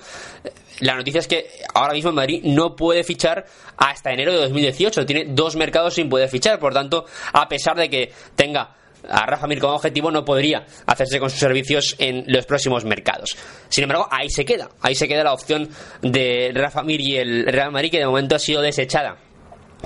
la 0.81 0.96
noticia 0.96 1.20
es 1.20 1.29
que 1.29 1.46
ahora 1.75 1.92
mismo 1.92 2.12
Madrid 2.12 2.42
no 2.44 2.75
puede 2.75 3.05
fichar 3.05 3.46
hasta 3.77 4.12
enero 4.12 4.33
de 4.33 4.38
2018. 4.38 5.07
Tiene 5.07 5.27
dos 5.29 5.57
mercados 5.57 5.94
sin 5.94 6.09
poder 6.09 6.29
fichar. 6.29 6.59
Por 6.59 6.75
tanto, 6.75 7.05
a 7.33 7.48
pesar 7.48 7.77
de 7.77 7.88
que 7.88 8.12
tenga 8.35 8.75
a 9.09 9.27
Rafa 9.27 9.46
Mir 9.46 9.61
como 9.61 9.75
objetivo 9.75 10.11
no 10.11 10.25
podría 10.25 10.64
hacerse 10.87 11.18
con 11.18 11.31
sus 11.31 11.40
servicios 11.40 11.96
en 11.98 12.25
los 12.27 12.46
próximos 12.46 12.85
mercados. 12.85 13.37
Sin 13.68 13.85
embargo, 13.85 14.09
ahí 14.11 14.31
se 14.31 14.44
queda, 14.44 14.70
ahí 14.81 14.94
se 14.94 15.09
queda 15.09 15.25
la 15.25 15.33
opción 15.33 15.68
de 16.03 16.53
Rafa 16.55 16.83
Mir 16.83 17.01
y 17.01 17.16
el 17.16 17.46
Real 17.46 17.72
Madrid 17.72 17.90
que 17.90 17.98
de 17.98 18.07
momento 18.07 18.37
ha 18.37 18.38
sido 18.38 18.62
desechada 18.62 19.16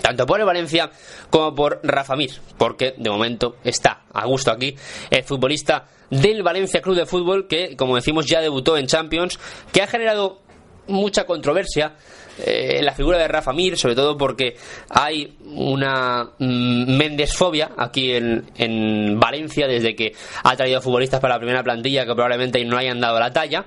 tanto 0.01 0.27
por 0.27 0.41
el 0.41 0.47
Valencia 0.47 0.91
como 1.31 1.55
por 1.55 1.81
Rafa 1.83 2.17
Mir, 2.17 2.33
porque 2.59 2.95
de 2.97 3.11
momento 3.11 3.57
está 3.65 4.03
a 4.13 4.27
gusto 4.27 4.51
aquí 4.51 4.75
el 5.11 5.25
futbolista 5.25 5.87
del 6.11 6.43
Valencia 6.43 6.81
Club 6.81 6.97
de 6.97 7.07
Fútbol 7.07 7.47
que, 7.49 7.77
como 7.77 7.97
decimos, 7.97 8.27
ya 8.27 8.41
debutó 8.41 8.77
en 8.77 8.87
Champions, 8.87 9.39
que 9.73 9.83
ha 9.83 9.87
generado 9.87 10.41
mucha 10.89 11.25
controversia 11.25 11.95
eh, 12.39 12.77
en 12.79 12.85
la 12.85 12.93
figura 12.93 13.19
de 13.19 13.27
Rafa 13.29 13.53
Mir, 13.53 13.77
sobre 13.79 13.95
todo 13.95 14.17
porque 14.17 14.57
hay 14.91 15.37
una 15.47 16.33
mm, 16.39 16.97
Méndez-fobia 16.97 17.71
aquí 17.77 18.13
en, 18.13 18.51
en 18.57 19.19
Valencia 19.19 19.67
desde 19.67 19.95
que 19.95 20.13
ha 20.45 20.57
traído 20.57 20.81
futbolistas 20.81 21.21
para 21.21 21.35
la 21.35 21.41
primera 21.41 21.63
plantilla 21.63 22.05
que 22.05 22.13
probablemente 22.13 22.65
no 22.65 22.77
hayan 22.77 23.01
dado 23.01 23.19
la 23.19 23.33
talla 23.33 23.65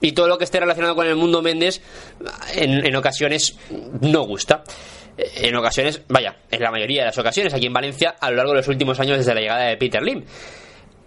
y 0.00 0.12
todo 0.12 0.28
lo 0.28 0.38
que 0.38 0.44
esté 0.44 0.60
relacionado 0.60 0.94
con 0.94 1.06
el 1.06 1.16
mundo 1.16 1.42
Méndez 1.42 1.82
en, 2.54 2.86
en 2.86 2.96
ocasiones 2.96 3.58
no 4.00 4.22
gusta 4.22 4.62
en 5.16 5.56
ocasiones, 5.56 6.02
vaya, 6.08 6.36
en 6.50 6.60
la 6.60 6.70
mayoría 6.70 7.02
de 7.02 7.06
las 7.06 7.18
ocasiones 7.18 7.54
aquí 7.54 7.66
en 7.66 7.72
Valencia 7.72 8.14
a 8.20 8.30
lo 8.30 8.36
largo 8.36 8.52
de 8.52 8.58
los 8.58 8.68
últimos 8.68 8.98
años 9.00 9.18
desde 9.18 9.34
la 9.34 9.40
llegada 9.40 9.64
de 9.64 9.76
Peter 9.76 10.02
Lim. 10.02 10.24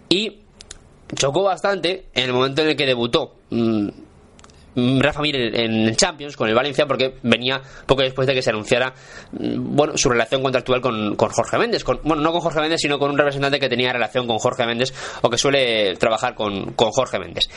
Y 0.08 0.40
chocó 1.14 1.44
bastante 1.44 2.06
en 2.14 2.24
el 2.24 2.32
momento 2.32 2.62
en 2.62 2.68
el 2.68 2.76
que 2.76 2.86
debutó 2.86 3.36
mm, 3.50 3.88
Rafa 5.00 5.22
Mir 5.22 5.36
en 5.36 5.94
Champions 5.96 6.36
con 6.36 6.48
el 6.48 6.54
Valencia 6.54 6.86
porque 6.86 7.14
venía 7.22 7.60
poco 7.86 8.02
después 8.02 8.26
de 8.26 8.34
que 8.34 8.42
se 8.42 8.50
anunciara 8.50 8.92
mm, 9.32 9.74
bueno 9.74 9.96
su 9.96 10.08
relación 10.08 10.42
contractual 10.42 10.80
con, 10.80 11.16
con 11.16 11.30
Jorge 11.30 11.58
Méndez 11.58 11.82
con, 11.82 12.00
bueno 12.04 12.22
no 12.22 12.32
con 12.32 12.40
Jorge 12.40 12.60
Méndez 12.60 12.80
sino 12.80 12.98
con 12.98 13.10
un 13.10 13.18
representante 13.18 13.58
que 13.58 13.68
tenía 13.68 13.92
relación 13.92 14.26
con 14.26 14.38
Jorge 14.38 14.66
Méndez 14.66 14.92
o 15.22 15.30
que 15.30 15.38
suele 15.38 15.96
trabajar 15.96 16.34
con, 16.34 16.72
con 16.74 16.90
Jorge 16.90 17.18
Méndez 17.18 17.48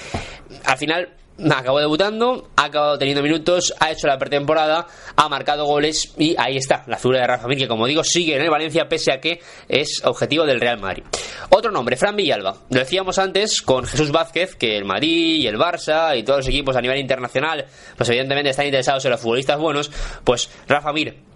al 0.66 0.78
final 0.78 1.10
acabó 1.50 1.80
debutando, 1.80 2.50
ha 2.56 2.66
acabado 2.66 2.98
teniendo 2.98 3.24
minutos, 3.24 3.74
ha 3.80 3.92
hecho 3.92 4.08
la 4.08 4.18
pretemporada, 4.18 4.88
ha 5.16 5.30
marcado 5.30 5.66
goles 5.66 6.14
y 6.18 6.36
ahí 6.38 6.58
está, 6.58 6.84
la 6.88 6.98
figura 6.98 7.22
de 7.22 7.28
Rafa 7.28 7.48
Mir, 7.48 7.58
que 7.58 7.68
como 7.68 7.88
digo, 7.88 8.04
sigue 8.04 8.36
en 8.36 8.42
el 8.42 8.50
Valencia 8.50 8.88
pese 8.88 9.12
a 9.12 9.20
que 9.20 9.40
es 9.68 10.02
objetivo 10.04 10.46
del 10.46 10.60
Real 10.60 10.80
Madrid. 10.80 11.04
Otro 11.50 11.72
nombre, 11.72 11.98
Fran 11.98 12.16
Villalba. 12.16 12.58
Lo 12.70 12.80
decíamos 12.80 13.18
antes 13.18 13.62
con 13.62 13.86
Jesús 13.86 14.12
Vázquez, 14.12 14.56
que 14.56 14.78
el 14.78 14.86
Madrid 14.86 15.42
y 15.42 15.48
el 15.48 15.58
Barça 15.58 16.18
y 16.18 16.24
todos 16.24 16.40
los 16.40 16.48
equipos 16.48 16.76
a 16.76 16.82
nivel 16.82 17.00
internacional, 17.00 17.66
pues 17.96 18.10
evidentemente 18.10 18.52
están 18.52 18.66
interesados 18.66 19.04
en 19.06 19.12
los 19.12 19.22
futbolistas 19.22 19.60
buenos, 19.60 19.92
pues 20.24 20.50
Rafa 20.68 20.94
Mir 20.94 21.32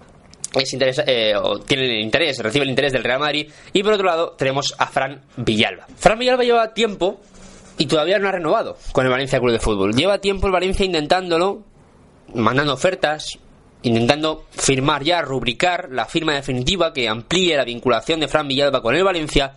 es 0.62 0.74
eh, 1.06 1.34
tiene 1.68 1.86
el 1.86 2.02
interés, 2.02 2.39
recibe 2.39 2.63
el 2.63 2.70
interés 2.70 2.94
del 2.94 3.04
Real 3.04 3.20
Madrid. 3.20 3.52
Y 3.74 3.84
por 3.84 3.94
otro 3.94 4.06
lado, 4.06 4.36
tenemos 4.38 4.74
a 4.78 4.88
Fran 4.88 5.22
Villalba. 5.36 5.86
Fran 5.98 6.18
Villalba 6.18 6.44
lleva 6.44 6.74
tiempo 6.74 7.20
y 7.77 7.88
todavía 7.88 8.19
no 8.19 8.29
ha 8.29 8.31
renovado 8.31 8.77
con 8.91 9.05
el 9.05 9.11
Valencia 9.11 9.39
Club 9.39 9.51
de 9.51 9.59
Fútbol. 9.59 9.93
Lleva 9.93 10.19
tiempo 10.19 10.47
el 10.47 10.53
Valencia 10.53 10.85
intentándolo, 10.85 11.63
mandando 12.33 12.73
ofertas, 12.73 13.38
intentando 13.81 14.45
firmar 14.51 15.03
ya, 15.03 15.21
rubricar 15.21 15.89
la 15.91 16.05
firma 16.05 16.33
definitiva 16.33 16.93
que 16.93 17.07
amplíe 17.07 17.57
la 17.57 17.65
vinculación 17.65 18.19
de 18.19 18.27
Fran 18.27 18.47
Villalba 18.47 18.81
con 18.81 18.95
el 18.95 19.03
Valencia, 19.03 19.53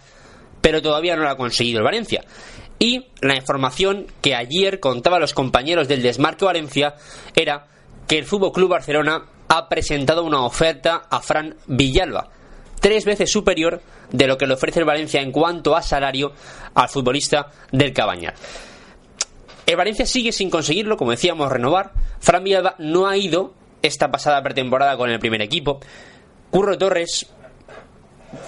pero 0.60 0.82
todavía 0.82 1.16
no 1.16 1.22
lo 1.22 1.30
ha 1.30 1.36
conseguido 1.36 1.78
el 1.78 1.84
Valencia. 1.84 2.24
Y 2.78 3.06
la 3.20 3.36
información 3.36 4.06
que 4.20 4.34
ayer 4.34 4.80
contaba 4.80 5.18
los 5.18 5.34
compañeros 5.34 5.88
del 5.88 6.02
Desmarque 6.02 6.44
Valencia 6.44 6.94
era 7.34 7.66
que 8.06 8.18
el 8.18 8.24
Fútbol 8.24 8.52
Club 8.52 8.70
Barcelona 8.70 9.24
ha 9.48 9.68
presentado 9.68 10.24
una 10.24 10.42
oferta 10.42 11.06
a 11.10 11.20
Fran 11.20 11.56
Villalba 11.66 12.30
tres 12.80 13.04
veces 13.04 13.30
superior 13.30 13.82
de 14.10 14.26
lo 14.26 14.38
que 14.38 14.46
le 14.46 14.54
ofrece 14.54 14.80
el 14.80 14.84
Valencia 14.84 15.20
en 15.20 15.32
cuanto 15.32 15.76
a 15.76 15.82
salario 15.82 16.32
al 16.74 16.88
futbolista 16.88 17.50
del 17.72 17.92
Cabañal. 17.92 18.34
El 19.66 19.76
Valencia 19.76 20.06
sigue 20.06 20.32
sin 20.32 20.48
conseguirlo, 20.48 20.96
como 20.96 21.10
decíamos, 21.10 21.50
renovar. 21.52 21.92
Fran 22.20 22.42
Villalba 22.42 22.74
no 22.78 23.06
ha 23.06 23.16
ido 23.16 23.52
esta 23.82 24.10
pasada 24.10 24.42
pretemporada 24.42 24.96
con 24.96 25.10
el 25.10 25.18
primer 25.18 25.42
equipo. 25.42 25.80
Curro 26.50 26.78
Torres, 26.78 27.26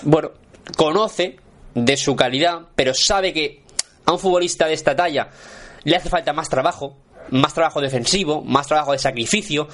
bueno, 0.02 0.30
conoce 0.76 1.36
de 1.74 1.96
su 1.96 2.16
calidad, 2.16 2.60
pero 2.74 2.94
sabe 2.94 3.32
que 3.32 3.62
a 4.06 4.12
un 4.12 4.18
futbolista 4.18 4.66
de 4.66 4.74
esta 4.74 4.96
talla 4.96 5.28
le 5.84 5.96
hace 5.96 6.08
falta 6.08 6.32
más 6.32 6.48
trabajo, 6.48 6.96
más 7.30 7.54
trabajo 7.54 7.80
defensivo, 7.80 8.42
más 8.42 8.66
trabajo 8.66 8.92
de 8.92 8.98
sacrificio 8.98 9.68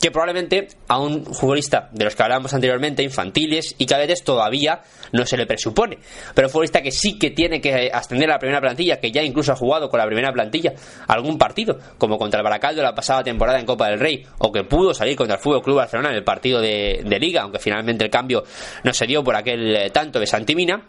que 0.00 0.10
probablemente 0.10 0.68
a 0.88 0.98
un 0.98 1.24
futbolista 1.24 1.88
de 1.92 2.04
los 2.04 2.14
que 2.14 2.22
hablábamos 2.22 2.52
anteriormente, 2.52 3.02
infantiles 3.02 3.74
y 3.78 3.86
cadetes, 3.86 4.22
todavía 4.24 4.82
no 5.12 5.24
se 5.24 5.36
le 5.36 5.46
presupone. 5.46 5.98
Pero 6.34 6.48
un 6.48 6.52
futbolista 6.52 6.82
que 6.82 6.90
sí 6.90 7.18
que 7.18 7.30
tiene 7.30 7.60
que 7.60 7.90
ascender 7.92 8.28
a 8.30 8.34
la 8.34 8.38
primera 8.38 8.60
plantilla, 8.60 9.00
que 9.00 9.10
ya 9.10 9.22
incluso 9.22 9.52
ha 9.52 9.56
jugado 9.56 9.88
con 9.88 9.98
la 9.98 10.06
primera 10.06 10.32
plantilla 10.32 10.74
algún 11.08 11.38
partido, 11.38 11.78
como 11.98 12.18
contra 12.18 12.40
el 12.40 12.44
Baracaldo 12.44 12.82
la 12.82 12.94
pasada 12.94 13.22
temporada 13.24 13.58
en 13.58 13.66
Copa 13.66 13.88
del 13.88 13.98
Rey, 13.98 14.24
o 14.38 14.52
que 14.52 14.64
pudo 14.64 14.92
salir 14.92 15.16
contra 15.16 15.36
el 15.36 15.42
Fútbol 15.42 15.62
Club 15.62 15.76
Barcelona 15.76 16.10
en 16.10 16.16
el 16.16 16.24
partido 16.24 16.60
de, 16.60 17.02
de 17.04 17.18
Liga, 17.18 17.42
aunque 17.42 17.58
finalmente 17.58 18.04
el 18.04 18.10
cambio 18.10 18.44
no 18.84 18.92
se 18.92 19.06
dio 19.06 19.24
por 19.24 19.34
aquel 19.34 19.76
eh, 19.76 19.90
tanto 19.90 20.20
de 20.20 20.26
Santimina, 20.26 20.86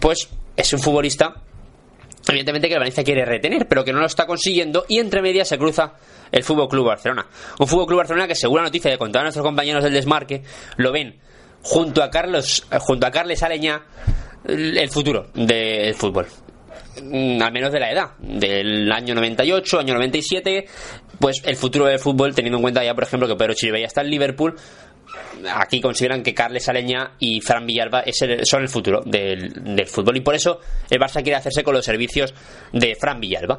pues 0.00 0.28
es 0.56 0.72
un 0.72 0.80
futbolista 0.80 1.34
evidentemente 2.28 2.68
que 2.68 2.74
el 2.74 2.80
Valencia 2.80 3.04
quiere 3.04 3.24
retener, 3.24 3.66
pero 3.66 3.84
que 3.84 3.92
no 3.92 4.00
lo 4.00 4.06
está 4.06 4.26
consiguiendo 4.26 4.84
y 4.88 4.98
entre 4.98 5.22
medias 5.22 5.48
se 5.48 5.58
cruza 5.58 5.94
el 6.30 6.44
Fútbol 6.44 6.68
Club 6.68 6.86
Barcelona. 6.86 7.26
Un 7.58 7.66
Fútbol 7.66 7.86
Club 7.86 7.98
Barcelona 7.98 8.26
que 8.26 8.34
según 8.34 8.58
la 8.58 8.64
noticia 8.64 8.90
de 8.90 8.98
contar 8.98 9.20
a 9.20 9.24
nuestros 9.24 9.44
compañeros 9.44 9.82
del 9.82 9.92
desmarque 9.92 10.42
lo 10.76 10.92
ven 10.92 11.18
junto 11.62 12.02
a 12.02 12.10
Carlos 12.10 12.66
eh, 12.70 12.78
junto 12.78 13.06
a 13.06 13.10
Carles 13.10 13.42
Aleña 13.42 13.82
el 14.46 14.88
futuro 14.90 15.26
del 15.34 15.94
fútbol. 15.94 16.26
Mm, 17.02 17.42
al 17.42 17.52
menos 17.52 17.72
de 17.72 17.80
la 17.80 17.90
edad, 17.90 18.10
del 18.18 18.90
año 18.90 19.14
98, 19.14 19.80
año 19.80 19.94
97, 19.94 20.66
pues 21.18 21.42
el 21.44 21.56
futuro 21.56 21.86
del 21.86 21.98
fútbol, 21.98 22.34
teniendo 22.34 22.58
en 22.58 22.62
cuenta 22.62 22.84
ya, 22.84 22.94
por 22.94 23.04
ejemplo, 23.04 23.28
que 23.28 23.36
Pedro 23.36 23.54
Chiribey 23.54 23.84
está 23.84 24.00
en 24.00 24.10
Liverpool, 24.10 24.54
aquí 25.54 25.80
consideran 25.80 26.22
que 26.22 26.34
Carles 26.34 26.68
Aleña 26.68 27.12
y 27.18 27.40
Fran 27.40 27.66
Villalba 27.66 28.04
son 28.42 28.62
el 28.62 28.68
futuro 28.68 29.02
del, 29.04 29.52
del, 29.74 29.86
fútbol 29.86 30.16
y 30.16 30.20
por 30.20 30.34
eso 30.34 30.60
el 30.90 30.98
Barça 30.98 31.22
quiere 31.22 31.36
hacerse 31.36 31.62
con 31.62 31.74
los 31.74 31.84
servicios 31.84 32.34
de 32.72 32.94
Fran 32.94 33.20
Villalba. 33.20 33.58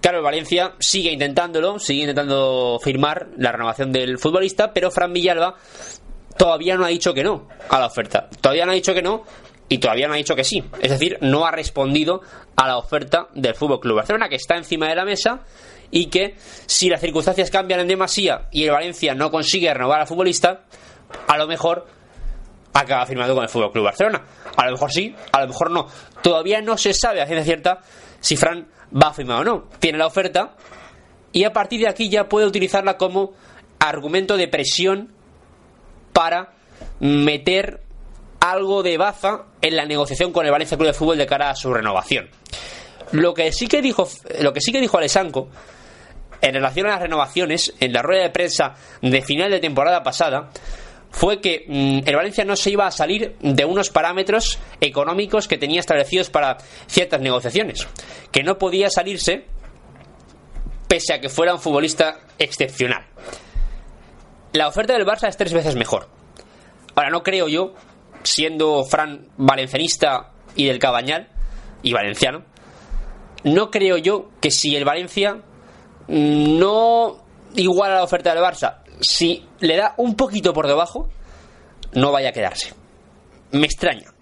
Claro, 0.00 0.22
Valencia 0.22 0.74
sigue 0.78 1.12
intentándolo, 1.12 1.78
sigue 1.78 2.02
intentando 2.02 2.78
firmar 2.82 3.28
la 3.36 3.52
renovación 3.52 3.92
del 3.92 4.18
futbolista, 4.18 4.72
pero 4.72 4.90
Fran 4.90 5.12
Villalba 5.12 5.56
todavía 6.38 6.76
no 6.76 6.86
ha 6.86 6.88
dicho 6.88 7.12
que 7.12 7.22
no 7.22 7.48
a 7.68 7.78
la 7.78 7.86
oferta. 7.86 8.28
Todavía 8.40 8.64
no 8.64 8.72
ha 8.72 8.74
dicho 8.74 8.94
que 8.94 9.02
no 9.02 9.24
y 9.68 9.78
todavía 9.78 10.08
no 10.08 10.14
ha 10.14 10.16
dicho 10.16 10.34
que 10.34 10.44
sí. 10.44 10.64
Es 10.80 10.90
decir, 10.90 11.18
no 11.20 11.44
ha 11.44 11.50
respondido 11.50 12.22
a 12.56 12.66
la 12.66 12.78
oferta 12.78 13.28
del 13.34 13.54
Fútbol 13.54 13.80
Club 13.80 13.96
Barcelona, 13.96 14.28
que 14.28 14.36
está 14.36 14.56
encima 14.56 14.88
de 14.88 14.96
la 14.96 15.04
mesa 15.04 15.40
y 15.90 16.06
que 16.06 16.36
si 16.66 16.88
las 16.88 17.00
circunstancias 17.00 17.50
cambian 17.50 17.80
en 17.80 17.88
demasía 17.88 18.48
y 18.50 18.64
el 18.64 18.70
Valencia 18.70 19.14
no 19.14 19.30
consigue 19.30 19.72
renovar 19.72 20.00
al 20.00 20.06
futbolista, 20.06 20.62
a 21.26 21.36
lo 21.36 21.46
mejor 21.46 21.86
acaba 22.72 23.06
firmando 23.06 23.34
con 23.34 23.42
el 23.42 23.48
Fútbol 23.48 23.72
Club 23.72 23.84
Barcelona. 23.84 24.22
A 24.56 24.66
lo 24.66 24.72
mejor 24.72 24.92
sí, 24.92 25.14
a 25.32 25.40
lo 25.40 25.48
mejor 25.48 25.70
no. 25.70 25.88
Todavía 26.22 26.60
no 26.60 26.78
se 26.78 26.94
sabe 26.94 27.20
a 27.20 27.26
ciencia 27.26 27.44
cierta 27.44 27.80
si 28.20 28.36
Fran 28.36 28.68
va 28.94 29.08
a 29.08 29.14
firmar 29.14 29.40
o 29.40 29.44
no. 29.44 29.64
Tiene 29.78 29.98
la 29.98 30.06
oferta 30.06 30.56
y 31.32 31.44
a 31.44 31.52
partir 31.52 31.80
de 31.80 31.88
aquí 31.88 32.08
ya 32.08 32.28
puede 32.28 32.46
utilizarla 32.46 32.96
como 32.96 33.32
argumento 33.78 34.36
de 34.36 34.48
presión 34.48 35.12
para 36.12 36.52
meter 36.98 37.82
algo 38.40 38.82
de 38.82 38.96
baza 38.96 39.44
en 39.60 39.76
la 39.76 39.84
negociación 39.84 40.32
con 40.32 40.44
el 40.44 40.52
Valencia 40.52 40.76
Club 40.76 40.88
de 40.88 40.94
Fútbol 40.94 41.18
de 41.18 41.26
cara 41.26 41.50
a 41.50 41.54
su 41.54 41.72
renovación. 41.72 42.28
Lo 43.12 43.34
que 43.34 43.52
sí 43.52 43.66
que 43.66 43.82
dijo, 43.82 44.08
lo 44.40 44.52
que 44.52 44.60
sí 44.60 44.72
que 44.72 44.80
dijo 44.80 44.98
Alessanco 44.98 45.48
en 46.40 46.54
relación 46.54 46.86
a 46.86 46.90
las 46.90 47.02
renovaciones 47.02 47.74
en 47.80 47.92
la 47.92 48.02
rueda 48.02 48.22
de 48.22 48.30
prensa 48.30 48.74
de 49.02 49.22
final 49.22 49.50
de 49.50 49.60
temporada 49.60 50.02
pasada 50.02 50.50
fue 51.10 51.40
que 51.40 51.64
mmm, 51.66 52.00
el 52.06 52.16
Valencia 52.16 52.44
no 52.44 52.56
se 52.56 52.70
iba 52.70 52.86
a 52.86 52.90
salir 52.90 53.36
de 53.40 53.64
unos 53.64 53.90
parámetros 53.90 54.58
económicos 54.80 55.48
que 55.48 55.58
tenía 55.58 55.80
establecidos 55.80 56.30
para 56.30 56.58
ciertas 56.86 57.20
negociaciones, 57.20 57.86
que 58.30 58.42
no 58.42 58.58
podía 58.58 58.90
salirse 58.90 59.46
pese 60.88 61.14
a 61.14 61.20
que 61.20 61.28
fuera 61.28 61.54
un 61.54 61.60
futbolista 61.60 62.20
excepcional. 62.38 63.06
La 64.52 64.66
oferta 64.66 64.94
del 64.94 65.06
Barça 65.06 65.28
es 65.28 65.36
tres 65.36 65.52
veces 65.52 65.76
mejor. 65.76 66.08
Ahora, 66.96 67.10
no 67.10 67.22
creo 67.22 67.46
yo, 67.46 67.74
siendo 68.24 68.84
Fran 68.84 69.28
valencianista 69.36 70.32
y 70.56 70.66
del 70.66 70.80
Cabañal, 70.80 71.28
y 71.82 71.92
valenciano, 71.92 72.44
no 73.44 73.70
creo 73.70 73.96
yo 73.96 74.30
que 74.40 74.50
si 74.50 74.76
el 74.76 74.84
Valencia 74.84 75.42
no 76.10 77.24
iguala 77.54 77.96
la 77.96 78.04
oferta 78.04 78.34
del 78.34 78.42
Barça, 78.42 78.82
si 79.00 79.46
le 79.60 79.76
da 79.76 79.94
un 79.96 80.16
poquito 80.16 80.52
por 80.52 80.66
debajo, 80.66 81.08
no 81.92 82.12
vaya 82.12 82.30
a 82.30 82.32
quedarse. 82.32 82.74
Me 83.52 83.66
extraña. 83.66 84.12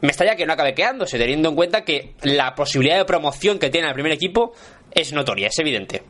Me 0.00 0.08
extraña 0.08 0.36
que 0.36 0.44
no 0.44 0.52
acabe 0.52 0.74
quedándose, 0.74 1.18
teniendo 1.18 1.48
en 1.48 1.54
cuenta 1.54 1.84
que 1.84 2.14
la 2.22 2.54
posibilidad 2.54 2.98
de 2.98 3.04
promoción 3.04 3.58
que 3.58 3.70
tiene 3.70 3.88
el 3.88 3.94
primer 3.94 4.12
equipo 4.12 4.52
es 4.90 5.12
notoria, 5.12 5.48
es 5.48 5.58
evidente. 5.58 6.02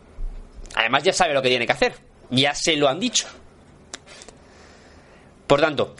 Además 0.75 1.05
ya 1.05 1.12
sabe 1.12 1.35
lo 1.35 1.43
que 1.43 1.49
tiene 1.49 1.67
que 1.67 1.73
hacer, 1.73 1.95
ya 2.31 2.55
se 2.55 2.77
lo 2.77 2.88
han 2.88 2.99
dicho. 2.99 3.29
Por 5.47 5.61
tanto, 5.61 5.95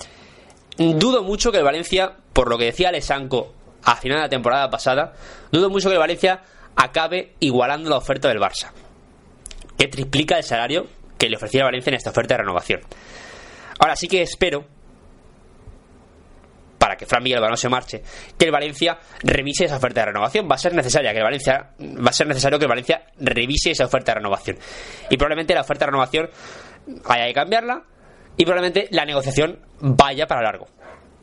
dudo 0.77 1.23
mucho 1.23 1.53
que 1.53 1.59
el 1.59 1.65
Valencia 1.65 2.17
por 2.33 2.49
lo 2.49 2.59
que 2.59 2.65
decía 2.65 2.89
Alessanco 2.89 3.53
a 3.85 3.97
final 3.97 4.19
de 4.19 4.23
la 4.23 4.29
temporada 4.29 4.71
pasada, 4.71 5.15
dudo 5.53 5.71
mucho 5.71 5.89
que 5.89 5.95
el 5.95 6.01
Valencia 6.01 6.43
acabe 6.75 7.35
igualando 7.41 7.89
la 7.89 7.99
oferta 7.99 8.29
del 8.29 8.41
Barça, 8.41 8.73
que 9.79 9.89
triplica 9.89 10.37
el 10.37 10.45
salario 10.45 10.87
que 11.19 11.29
le 11.29 11.37
ofrecía 11.37 11.65
Valencia 11.65 11.91
en 11.91 11.97
esta 11.97 12.11
oferta 12.11 12.35
de 12.35 12.39
renovación. 12.39 12.81
Ahora 13.79 13.97
sí 13.97 14.09
que 14.09 14.23
espero, 14.23 14.65
para 16.79 16.97
que 16.97 17.07
Fran 17.07 17.25
Villalba 17.25 17.49
no 17.49 17.57
se 17.57 17.69
marche, 17.69 18.03
que 18.39 18.45
el 18.45 18.51
Valencia 18.51 18.99
revise 19.23 19.65
esa 19.65 19.77
oferta 19.77 20.01
de 20.01 20.07
renovación. 20.07 20.49
Va 20.51 20.57
a 20.57 20.59
ser 20.59 20.75
necesaria 20.75 21.13
que 21.13 21.19
el 21.19 21.25
Valencia, 21.25 21.71
va 21.81 22.11
a 22.11 22.13
ser 22.13 22.27
necesario 22.27 22.59
que 22.59 22.67
el 22.67 22.69
Valencia 22.69 23.07
revise 23.19 23.71
esa 23.71 23.87
oferta 23.87 24.13
de 24.13 24.17
renovación. 24.17 24.59
Y 25.11 25.17
probablemente 25.17 25.55
la 25.55 25.63
oferta 25.63 25.87
de 25.87 25.91
renovación 25.91 26.31
haya 27.07 27.27
que 27.27 27.33
cambiarla 27.33 27.83
y 28.37 28.45
probablemente 28.45 28.89
la 28.91 29.05
negociación 29.05 29.61
vaya 29.81 30.27
para 30.27 30.43
largo. 30.43 30.67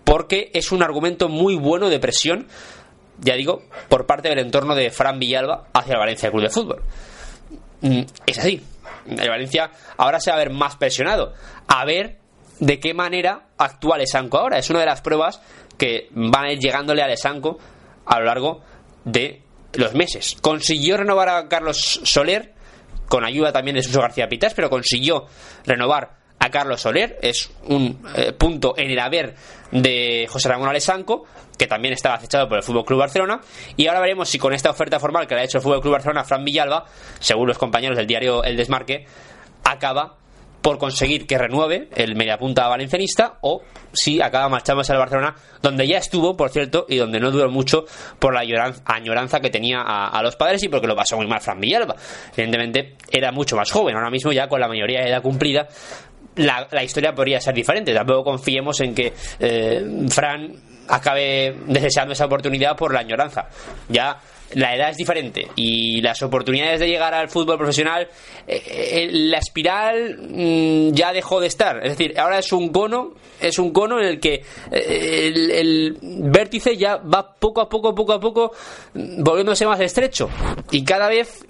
Porque 0.04 0.50
es 0.54 0.72
un 0.72 0.84
argumento 0.84 1.30
muy 1.30 1.56
bueno 1.56 1.90
de 1.90 2.00
presión, 2.00 2.48
ya 3.20 3.36
digo, 3.36 3.64
por 3.88 4.06
parte 4.06 4.30
del 4.30 4.40
entorno 4.40 4.76
de 4.76 4.90
Fran 4.90 5.20
Villalba 5.20 5.68
hacia 5.74 5.94
el 5.94 6.00
Valencia 6.00 6.32
Club 6.32 6.44
de 6.44 6.50
Fútbol. 6.50 6.84
Mm, 7.82 8.02
Es 8.26 8.40
así. 8.40 8.62
El 9.08 9.30
Valencia 9.30 9.72
ahora 9.98 10.20
se 10.20 10.30
va 10.30 10.36
a 10.38 10.40
ver 10.40 10.52
más 10.52 10.76
presionado. 10.76 11.34
A 11.68 11.86
ver 11.86 12.20
de 12.60 12.80
qué 12.80 12.94
manera 12.94 13.48
actúa 13.58 13.98
Lesanco 13.98 14.38
ahora. 14.38 14.58
Es 14.60 14.70
una 14.70 14.80
de 14.82 14.86
las 14.86 15.02
pruebas 15.02 15.42
que 15.78 16.10
van 16.12 16.46
a 16.46 16.52
ir 16.52 16.60
llegándole 16.60 17.02
a 17.02 17.08
Lesanco 17.08 17.58
a 18.06 18.20
lo 18.20 18.26
largo 18.26 18.62
de 19.04 19.42
los 19.74 19.94
meses. 19.96 20.38
Consiguió 20.42 20.98
renovar 20.98 21.30
a 21.30 21.48
Carlos 21.48 22.02
Soler, 22.04 22.54
con 23.08 23.26
ayuda 23.26 23.52
también 23.52 23.76
de 23.76 23.84
Suso 23.84 24.00
García 24.02 24.30
Pitas, 24.30 24.54
pero 24.54 24.70
consiguió 24.70 25.26
renovar 25.66 26.21
a 26.42 26.50
Carlos 26.50 26.82
Soler. 26.82 27.20
Es 27.22 27.52
un 27.68 28.02
eh, 28.16 28.34
punto 28.34 28.74
en 28.76 28.90
el 28.90 29.00
haber 29.00 29.36
de 29.72 30.28
José 30.28 30.50
Ramón 30.50 30.68
Alessanco, 30.68 31.26
que 31.58 31.68
también 31.68 31.94
estaba 31.94 32.16
acechado 32.16 32.50
por 32.50 32.58
el 32.58 32.64
Fútbol 32.64 32.84
Club 32.84 33.00
Barcelona. 33.00 33.40
Y 33.78 33.88
ahora 33.88 34.02
veremos 34.02 34.28
si 34.28 34.40
con 34.40 34.52
esta 34.52 34.72
oferta 34.72 35.00
formal 35.00 35.28
que 35.28 35.36
le 35.36 35.42
ha 35.42 35.44
hecho 35.44 35.60
el 35.60 35.64
Fútbol 35.64 35.82
Club 35.82 35.94
Barcelona, 35.94 36.24
Fran 36.24 36.44
Villalba, 36.44 36.86
según 37.20 37.48
los 37.48 37.60
compañeros 37.60 37.96
del 37.96 38.08
diario 38.08 38.44
El 38.44 38.58
Desmarque, 38.58 39.06
acaba 39.64 40.18
por 40.64 40.78
conseguir 40.78 41.26
que 41.26 41.38
renueve 41.38 41.90
el 41.96 42.16
mediapunta 42.16 42.68
valencianista 42.68 43.38
o 43.42 43.64
si 43.94 44.22
acaba 44.22 44.48
marchándose 44.48 44.94
al 44.94 45.00
Barcelona, 45.00 45.36
donde 45.62 45.88
ya 45.88 45.98
estuvo, 45.98 46.38
por 46.38 46.50
cierto, 46.50 46.86
y 46.88 46.98
donde 46.98 47.20
no 47.20 47.32
duró 47.32 47.50
mucho 47.50 47.86
por 48.20 48.34
la 48.34 48.42
añoranza, 48.86 49.40
que 49.40 49.50
tenía 49.50 49.82
a, 49.82 50.08
a 50.10 50.22
los 50.22 50.36
padres 50.36 50.64
y 50.64 50.70
porque 50.70 50.88
lo 50.88 50.96
pasó 50.96 51.18
muy 51.18 51.28
mal 51.28 51.42
Fran 51.42 51.60
Villalba. 51.60 51.96
Evidentemente 52.34 52.96
era 53.12 53.32
mucho 53.32 53.56
más 53.56 53.72
joven, 53.72 53.96
ahora 53.96 54.12
mismo 54.12 54.32
ya 54.32 54.48
con 54.48 54.60
la 54.60 54.68
mayoría 54.68 55.02
de 55.02 55.10
edad 55.10 55.22
cumplida, 55.22 55.68
la, 56.36 56.68
la 56.72 56.84
historia 56.84 57.14
podría 57.14 57.40
ser 57.42 57.54
diferente. 57.54 57.94
Tampoco 57.94 58.24
confiemos 58.24 58.80
en 58.82 58.96
que 58.96 59.14
eh, 59.40 59.86
Fran 60.10 60.54
acabe 60.88 61.56
deseando 61.68 62.14
esa 62.14 62.26
oportunidad 62.26 62.76
por 62.76 62.94
la 62.94 63.02
añoranza. 63.02 63.48
Ya 63.90 64.20
la 64.54 64.76
edad 64.76 64.90
es 64.90 64.98
diferente 64.98 65.48
y 65.56 66.02
las 66.02 66.22
oportunidades 66.22 66.82
de 66.82 66.88
llegar 66.88 67.14
al 67.14 67.30
fútbol 67.30 67.58
profesional, 67.58 68.10
eh, 68.46 68.62
eh, 68.66 69.10
la 69.10 69.38
espiral 69.38 70.18
mm, 70.30 70.92
ya 70.94 71.14
dejó 71.14 71.40
de 71.40 71.48
estar. 71.48 71.78
Es 71.86 71.98
decir, 71.98 72.20
ahora 72.20 72.40
es 72.40 72.52
un 72.52 72.70
cono, 72.70 73.14
es 73.40 73.58
un 73.60 73.72
cono 73.72 74.00
en 74.00 74.08
el 74.08 74.20
que 74.20 74.44
el, 74.72 75.52
el 75.52 75.98
vértice 76.02 76.76
ya 76.76 76.98
va 76.98 77.34
poco 77.34 77.62
a 77.62 77.70
poco, 77.70 77.96
poco 77.96 78.14
a 78.14 78.20
poco, 78.20 78.52
mm, 78.94 79.24
volviéndose 79.24 79.66
más 79.66 79.80
estrecho. 79.80 80.30
Y 80.72 80.84
cada 80.84 81.08
vez, 81.08 81.46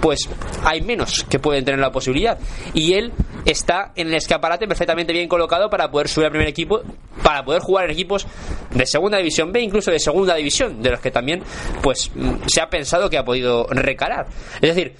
pues, 0.00 0.28
hay 0.64 0.80
menos 0.80 1.24
que 1.24 1.38
pueden 1.38 1.64
tener 1.64 1.80
la 1.80 1.92
posibilidad. 1.92 2.38
Y 2.72 2.94
él 2.94 3.12
está 3.44 3.92
en 3.96 4.08
el 4.08 4.14
escaparate 4.14 4.66
perfectamente 4.66 5.12
bien 5.12 5.28
colocado 5.28 5.68
para 5.70 5.90
poder 5.90 6.08
subir 6.08 6.26
al 6.26 6.32
primer 6.32 6.48
equipo, 6.48 6.82
para 7.22 7.44
poder 7.44 7.62
jugar 7.62 7.86
en 7.86 7.90
equipos 7.92 8.26
de 8.70 8.86
segunda 8.86 9.18
división 9.18 9.52
B, 9.52 9.60
incluso 9.60 9.90
de 9.90 9.98
segunda 9.98 10.34
división, 10.34 10.82
de 10.82 10.90
los 10.90 11.00
que 11.00 11.10
también, 11.10 11.42
pues, 11.82 12.10
mm, 12.14 12.46
se 12.46 12.60
ha 12.60 12.68
pensado 12.68 13.10
que 13.10 13.18
ha 13.18 13.24
podido 13.24 13.66
recalar. 13.70 14.26
Es 14.60 14.74
decir, 14.74 14.94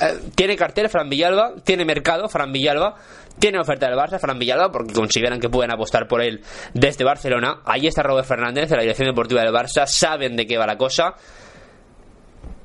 eh, 0.00 0.18
tiene 0.34 0.56
cartel 0.56 0.88
Fran 0.88 1.08
Villalba, 1.08 1.54
tiene 1.64 1.84
mercado 1.84 2.28
Fran 2.28 2.52
Villalba, 2.52 2.96
tiene 3.38 3.58
oferta 3.60 3.86
del 3.86 3.96
Barça 3.96 4.18
Fran 4.18 4.38
Villalba 4.38 4.70
porque 4.70 4.92
consideran 4.92 5.40
que 5.40 5.48
pueden 5.48 5.70
apostar 5.70 6.06
por 6.08 6.22
él 6.22 6.42
desde 6.74 7.04
Barcelona. 7.04 7.60
Ahí 7.64 7.86
está 7.86 8.02
Robert 8.02 8.26
Fernández 8.26 8.68
de 8.68 8.76
la 8.76 8.82
dirección 8.82 9.08
deportiva 9.08 9.42
del 9.42 9.52
Barça, 9.52 9.86
saben 9.86 10.36
de 10.36 10.46
qué 10.46 10.58
va 10.58 10.66
la 10.66 10.76
cosa 10.76 11.14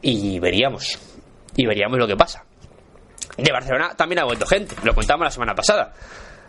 y 0.02 0.40
veríamos. 0.40 1.00
Y 1.56 1.66
veríamos 1.66 1.98
lo 1.98 2.08
que 2.08 2.16
pasa. 2.16 2.44
De 3.38 3.52
Barcelona 3.52 3.96
también 3.96 4.20
ha 4.20 4.26
vuelto 4.26 4.46
gente, 4.46 4.76
lo 4.84 4.94
contamos 4.94 5.26
la 5.26 5.32
semana 5.32 5.56
pasada. 5.56 5.94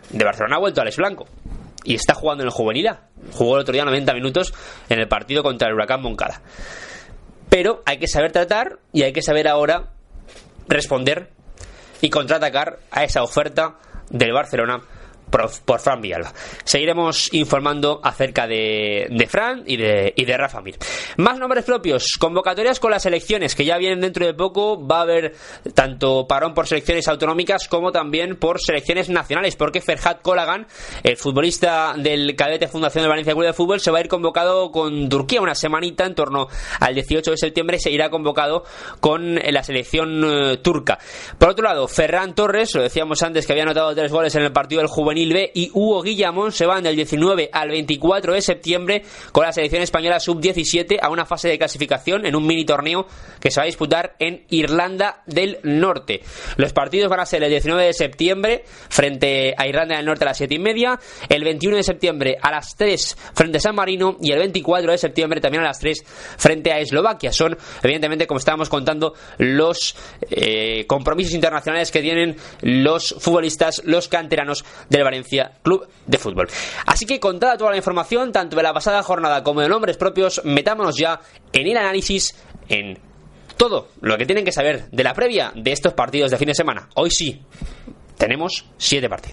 De 0.09 0.23
Barcelona 0.23 0.57
ha 0.57 0.59
vuelto 0.59 0.81
Alex 0.81 0.97
Blanco 0.97 1.25
y 1.83 1.95
está 1.95 2.13
jugando 2.13 2.43
en 2.43 2.47
el 2.47 2.53
juvenil 2.53 2.87
A. 2.87 3.01
Jugó 3.31 3.55
el 3.55 3.61
otro 3.61 3.73
día 3.73 3.85
90 3.85 4.13
minutos 4.13 4.53
en 4.89 4.99
el 4.99 5.07
partido 5.07 5.43
contra 5.43 5.67
el 5.67 5.73
Huracán 5.73 6.01
Moncada. 6.01 6.41
Pero 7.49 7.81
hay 7.85 7.97
que 7.97 8.07
saber 8.07 8.31
tratar 8.31 8.79
y 8.91 9.03
hay 9.03 9.13
que 9.13 9.21
saber 9.21 9.47
ahora 9.47 9.91
responder 10.67 11.29
y 12.01 12.09
contraatacar 12.09 12.79
a 12.91 13.03
esa 13.03 13.23
oferta 13.23 13.75
del 14.09 14.33
Barcelona 14.33 14.81
por, 15.65 15.79
Fran 15.79 16.01
Villalba. 16.01 16.33
Seguiremos 16.63 17.33
informando 17.33 17.99
acerca 18.03 18.47
de, 18.47 19.07
de 19.09 19.27
Fran 19.27 19.63
y 19.65 19.77
de, 19.77 20.13
y 20.15 20.25
de 20.25 20.37
Rafa 20.37 20.61
Mir. 20.61 20.77
Más 21.17 21.37
nombres 21.37 21.65
propios, 21.65 22.13
convocatorias 22.19 22.79
con 22.79 22.91
las 22.91 23.05
elecciones 23.05 23.55
que 23.55 23.65
ya 23.65 23.77
vienen 23.77 24.01
dentro 24.01 24.25
de 24.25 24.33
poco. 24.33 24.85
Va 24.85 24.99
a 24.99 25.01
haber 25.01 25.33
tanto 25.73 26.27
parón 26.27 26.53
por 26.53 26.67
selecciones 26.67 27.07
autonómicas 27.07 27.67
como 27.67 27.91
también 27.91 28.37
por 28.37 28.61
selecciones 28.61 29.09
nacionales, 29.09 29.55
porque 29.55 29.81
Ferhat 29.81 30.21
Kolagan, 30.21 30.67
el 31.03 31.17
futbolista 31.17 31.95
del 31.97 32.35
cadete 32.35 32.67
Fundación 32.67 33.03
de 33.03 33.09
Valencia 33.09 33.33
Club 33.33 33.45
de 33.45 33.53
Fútbol, 33.53 33.79
se 33.79 33.91
va 33.91 33.97
a 33.97 34.01
ir 34.01 34.07
convocado 34.07 34.71
con 34.71 35.09
Turquía 35.09 35.41
una 35.41 35.55
semanita 35.55 36.05
en 36.05 36.15
torno 36.15 36.47
al 36.79 36.93
18 36.93 37.31
de 37.31 37.37
septiembre. 37.37 37.79
Se 37.79 37.91
irá 37.91 38.09
convocado 38.09 38.63
con 38.99 39.35
la 39.35 39.63
selección 39.63 40.23
eh, 40.23 40.57
turca. 40.57 40.97
Por 41.37 41.49
otro 41.49 41.65
lado, 41.65 41.87
Ferran 41.87 42.35
Torres, 42.35 42.73
lo 42.75 42.81
decíamos 42.81 43.21
antes 43.23 43.45
que 43.45 43.53
había 43.53 43.63
anotado 43.63 43.93
tres 43.93 44.11
goles 44.11 44.33
en 44.35 44.43
el 44.43 44.51
partido 44.51 44.81
del 44.81 44.89
Juvenil 44.89 45.24
B, 45.33 45.51
y 45.53 45.71
Hugo 45.73 46.01
Guillamón 46.01 46.51
se 46.51 46.65
van 46.65 46.83
del 46.83 46.95
19 46.95 47.49
al 47.51 47.69
24 47.69 48.33
de 48.33 48.41
septiembre 48.41 49.03
con 49.31 49.45
la 49.45 49.51
selección 49.51 49.81
española 49.81 50.19
sub-17 50.19 50.97
a 51.01 51.09
una 51.09 51.25
fase 51.25 51.47
de 51.47 51.57
clasificación 51.57 52.25
en 52.25 52.35
un 52.35 52.45
mini 52.45 52.65
torneo 52.65 53.07
que 53.39 53.51
se 53.51 53.59
va 53.59 53.63
a 53.63 53.67
disputar 53.67 54.15
en 54.19 54.45
Irlanda 54.49 55.23
del 55.25 55.59
Norte. 55.63 56.21
Los 56.57 56.73
partidos 56.73 57.09
van 57.09 57.19
a 57.19 57.25
ser 57.25 57.43
el 57.43 57.49
19 57.49 57.85
de 57.85 57.93
septiembre 57.93 58.63
frente 58.89 59.53
a 59.57 59.67
Irlanda 59.67 59.97
del 59.97 60.05
Norte 60.05 60.25
a 60.25 60.27
las 60.27 60.37
7 60.37 60.53
y 60.53 60.59
media, 60.59 60.99
el 61.29 61.43
21 61.43 61.77
de 61.77 61.83
septiembre 61.83 62.37
a 62.41 62.51
las 62.51 62.75
3 62.75 63.17
frente 63.33 63.57
a 63.57 63.61
San 63.61 63.75
Marino 63.75 64.17
y 64.21 64.31
el 64.31 64.39
24 64.39 64.91
de 64.91 64.97
septiembre 64.97 65.41
también 65.41 65.63
a 65.63 65.67
las 65.67 65.79
3 65.79 66.03
frente 66.37 66.71
a 66.71 66.79
Eslovaquia. 66.79 67.31
Son, 67.31 67.57
evidentemente, 67.83 68.27
como 68.27 68.39
estábamos 68.39 68.69
contando, 68.69 69.13
los 69.37 69.95
eh, 70.29 70.85
compromisos 70.87 71.33
internacionales 71.33 71.91
que 71.91 72.01
tienen 72.01 72.35
los 72.61 73.15
futbolistas, 73.19 73.81
los 73.85 74.07
canteranos 74.07 74.65
del 74.89 75.03
Valencia 75.05 75.53
Club 75.63 75.87
de 76.05 76.17
Fútbol. 76.17 76.49
Así 76.85 77.05
que 77.05 77.19
contada 77.19 77.57
toda 77.57 77.71
la 77.71 77.77
información, 77.77 78.31
tanto 78.31 78.57
de 78.57 78.63
la 78.63 78.73
pasada 78.73 79.01
jornada 79.03 79.43
como 79.43 79.61
de 79.61 79.69
nombres 79.69 79.95
propios, 79.95 80.41
metámonos 80.43 80.97
ya 80.97 81.21
en 81.53 81.67
el 81.67 81.77
análisis 81.77 82.35
en 82.67 82.99
todo 83.57 83.89
lo 84.01 84.17
que 84.17 84.25
tienen 84.25 84.43
que 84.43 84.51
saber 84.51 84.89
de 84.91 85.03
la 85.03 85.13
previa 85.13 85.51
de 85.55 85.71
estos 85.71 85.93
partidos 85.93 86.31
de 86.31 86.37
fin 86.37 86.47
de 86.47 86.55
semana. 86.55 86.89
Hoy 86.95 87.09
sí, 87.11 87.41
tenemos 88.17 88.65
siete 88.77 89.07
partidos. 89.07 89.31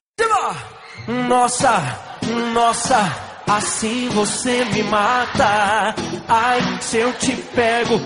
Nossa, 1.08 2.16
nossa, 2.54 3.42
assim 3.48 4.08
você 4.10 4.64
me 4.66 4.82
mata. 4.84 5.94
Ai, 6.28 6.60
se 6.80 7.04
te 7.14 7.36
pego. 7.54 8.00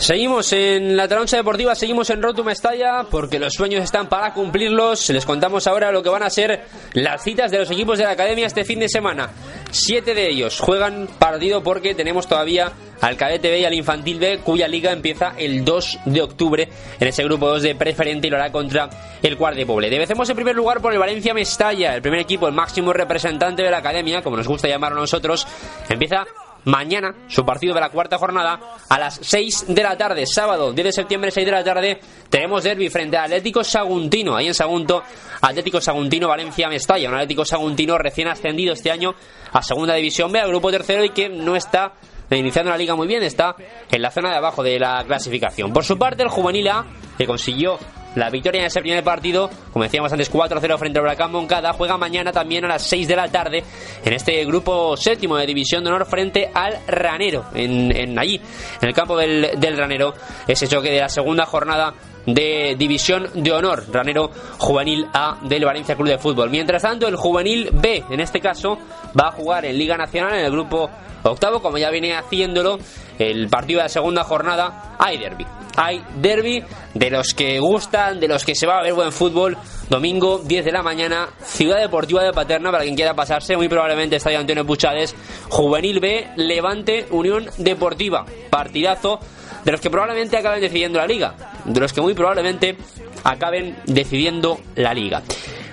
Seguimos 0.00 0.50
en 0.54 0.96
la 0.96 1.06
trancha 1.06 1.36
deportiva, 1.36 1.74
seguimos 1.74 2.08
en 2.08 2.22
Rotum 2.22 2.46
Mestalla 2.46 3.04
porque 3.10 3.38
los 3.38 3.52
sueños 3.52 3.84
están 3.84 4.08
para 4.08 4.32
cumplirlos. 4.32 5.10
Les 5.10 5.26
contamos 5.26 5.66
ahora 5.66 5.92
lo 5.92 6.02
que 6.02 6.08
van 6.08 6.22
a 6.22 6.30
ser 6.30 6.64
las 6.94 7.22
citas 7.22 7.50
de 7.50 7.58
los 7.58 7.70
equipos 7.70 7.98
de 7.98 8.04
la 8.04 8.12
academia 8.12 8.46
este 8.46 8.64
fin 8.64 8.80
de 8.80 8.88
semana. 8.88 9.28
Siete 9.70 10.14
de 10.14 10.30
ellos 10.30 10.58
juegan 10.58 11.06
partido 11.18 11.62
porque 11.62 11.94
tenemos 11.94 12.26
todavía 12.26 12.72
al 13.02 13.18
cadete 13.18 13.50
B 13.50 13.60
y 13.60 13.64
al 13.66 13.74
infantil 13.74 14.18
B, 14.18 14.38
cuya 14.38 14.68
liga 14.68 14.90
empieza 14.90 15.34
el 15.36 15.66
2 15.66 15.98
de 16.06 16.22
octubre 16.22 16.68
en 16.98 17.06
ese 17.06 17.22
grupo 17.24 17.48
2 17.48 17.62
de 17.62 17.74
preferente 17.74 18.26
y 18.26 18.30
lo 18.30 18.38
hará 18.38 18.50
contra 18.50 18.88
el 19.22 19.36
Cuart 19.36 19.56
de 19.56 19.66
Poble. 19.66 19.90
Debecemos 19.90 20.28
en 20.30 20.36
primer 20.36 20.56
lugar 20.56 20.80
por 20.80 20.94
el 20.94 20.98
Valencia 20.98 21.34
Mestalla, 21.34 21.94
el 21.94 22.00
primer 22.00 22.20
equipo, 22.20 22.48
el 22.48 22.54
máximo 22.54 22.94
representante 22.94 23.62
de 23.62 23.70
la 23.70 23.78
academia, 23.78 24.22
como 24.22 24.38
nos 24.38 24.48
gusta 24.48 24.66
llamarlo 24.66 24.96
a 24.96 25.02
nosotros, 25.02 25.46
empieza 25.90 26.24
mañana 26.64 27.14
su 27.28 27.44
partido 27.44 27.74
de 27.74 27.80
la 27.80 27.90
cuarta 27.90 28.18
jornada 28.18 28.60
a 28.88 28.98
las 28.98 29.20
6 29.22 29.66
de 29.68 29.82
la 29.82 29.96
tarde, 29.96 30.26
sábado 30.26 30.72
10 30.72 30.84
de 30.84 30.92
septiembre, 30.92 31.30
6 31.30 31.46
de 31.46 31.52
la 31.52 31.64
tarde, 31.64 32.00
tenemos 32.28 32.62
derby 32.62 32.88
frente 32.88 33.16
a 33.16 33.24
Atlético 33.24 33.64
Saguntino, 33.64 34.36
ahí 34.36 34.48
en 34.48 34.54
Sagunto, 34.54 35.02
Atlético 35.40 35.80
Saguntino 35.80 36.28
Valencia 36.28 36.68
Mestalla, 36.68 37.08
un 37.08 37.14
Atlético 37.14 37.44
Saguntino 37.44 37.98
recién 37.98 38.28
ascendido 38.28 38.72
este 38.72 38.90
año 38.90 39.14
a 39.52 39.62
segunda 39.62 39.94
división 39.94 40.30
B, 40.32 40.40
al 40.40 40.48
grupo 40.48 40.70
tercero 40.70 41.04
y 41.04 41.10
que 41.10 41.28
no 41.28 41.56
está 41.56 41.94
iniciando 42.30 42.70
la 42.70 42.78
liga 42.78 42.94
muy 42.94 43.06
bien, 43.06 43.22
está 43.22 43.56
en 43.90 44.02
la 44.02 44.10
zona 44.10 44.30
de 44.30 44.36
abajo 44.36 44.62
de 44.62 44.78
la 44.78 45.02
clasificación. 45.04 45.72
Por 45.72 45.84
su 45.84 45.98
parte, 45.98 46.22
el 46.22 46.28
juvenil 46.28 46.68
A, 46.68 46.86
que 47.18 47.26
consiguió 47.26 47.78
la 48.14 48.30
victoria 48.30 48.60
en 48.60 48.66
ese 48.66 48.80
primer 48.80 49.04
partido, 49.04 49.50
como 49.72 49.84
decíamos 49.84 50.12
antes, 50.12 50.32
4-0 50.32 50.78
frente 50.78 50.98
al 50.98 51.04
Huracán 51.04 51.32
Moncada, 51.32 51.72
juega 51.72 51.96
mañana 51.96 52.32
también 52.32 52.64
a 52.64 52.68
las 52.68 52.82
6 52.82 53.08
de 53.08 53.16
la 53.16 53.28
tarde 53.28 53.62
en 54.04 54.12
este 54.12 54.44
grupo 54.44 54.96
séptimo 54.96 55.36
de 55.36 55.46
División 55.46 55.84
de 55.84 55.90
Honor 55.90 56.06
frente 56.06 56.50
al 56.52 56.78
Ranero, 56.86 57.44
en, 57.54 57.94
en 57.94 58.18
allí, 58.18 58.40
en 58.80 58.88
el 58.88 58.94
campo 58.94 59.16
del, 59.16 59.58
del 59.58 59.76
Ranero, 59.76 60.14
ese 60.46 60.66
choque 60.66 60.90
de 60.90 61.00
la 61.00 61.08
segunda 61.08 61.46
jornada 61.46 61.94
de 62.26 62.76
División 62.78 63.28
de 63.34 63.52
Honor, 63.52 63.84
Ranero 63.92 64.30
Juvenil 64.58 65.06
A 65.12 65.38
del 65.42 65.64
Valencia 65.64 65.94
Club 65.94 66.08
de 66.08 66.18
Fútbol. 66.18 66.50
Mientras 66.50 66.82
tanto, 66.82 67.08
el 67.08 67.16
Juvenil 67.16 67.70
B, 67.72 68.04
en 68.10 68.20
este 68.20 68.40
caso, 68.40 68.78
va 69.18 69.28
a 69.28 69.32
jugar 69.32 69.64
en 69.64 69.78
Liga 69.78 69.96
Nacional 69.96 70.34
en 70.34 70.44
el 70.44 70.50
grupo 70.50 70.90
octavo, 71.22 71.60
como 71.60 71.78
ya 71.78 71.90
viene 71.90 72.16
haciéndolo 72.16 72.78
el 73.18 73.48
partido 73.48 73.78
de 73.78 73.84
la 73.84 73.88
segunda 73.88 74.24
jornada, 74.24 74.96
hay 74.98 75.18
derby. 75.18 75.46
Hay 75.82 76.04
derby 76.16 76.62
de 76.92 77.08
los 77.08 77.32
que 77.32 77.58
gustan, 77.58 78.20
de 78.20 78.28
los 78.28 78.44
que 78.44 78.54
se 78.54 78.66
va 78.66 78.80
a 78.80 78.82
ver 78.82 78.92
buen 78.92 79.12
fútbol. 79.12 79.56
Domingo, 79.88 80.38
10 80.44 80.66
de 80.66 80.72
la 80.72 80.82
mañana, 80.82 81.30
Ciudad 81.42 81.80
Deportiva 81.80 82.22
de 82.22 82.34
Paterna, 82.34 82.70
para 82.70 82.84
quien 82.84 82.94
quiera 82.94 83.14
pasarse, 83.14 83.56
muy 83.56 83.66
probablemente 83.66 84.16
Estadio 84.16 84.40
Antonio 84.40 84.66
Puchades, 84.66 85.16
Juvenil 85.48 85.98
B, 85.98 86.28
Levante, 86.36 87.06
Unión 87.10 87.48
Deportiva. 87.56 88.26
Partidazo 88.50 89.20
de 89.64 89.72
los 89.72 89.80
que 89.80 89.88
probablemente 89.88 90.36
acaben 90.36 90.60
decidiendo 90.60 90.98
la 90.98 91.06
liga, 91.06 91.34
de 91.64 91.80
los 91.80 91.94
que 91.94 92.02
muy 92.02 92.12
probablemente 92.12 92.76
acaben 93.24 93.78
decidiendo 93.86 94.60
la 94.76 94.92
liga. 94.92 95.22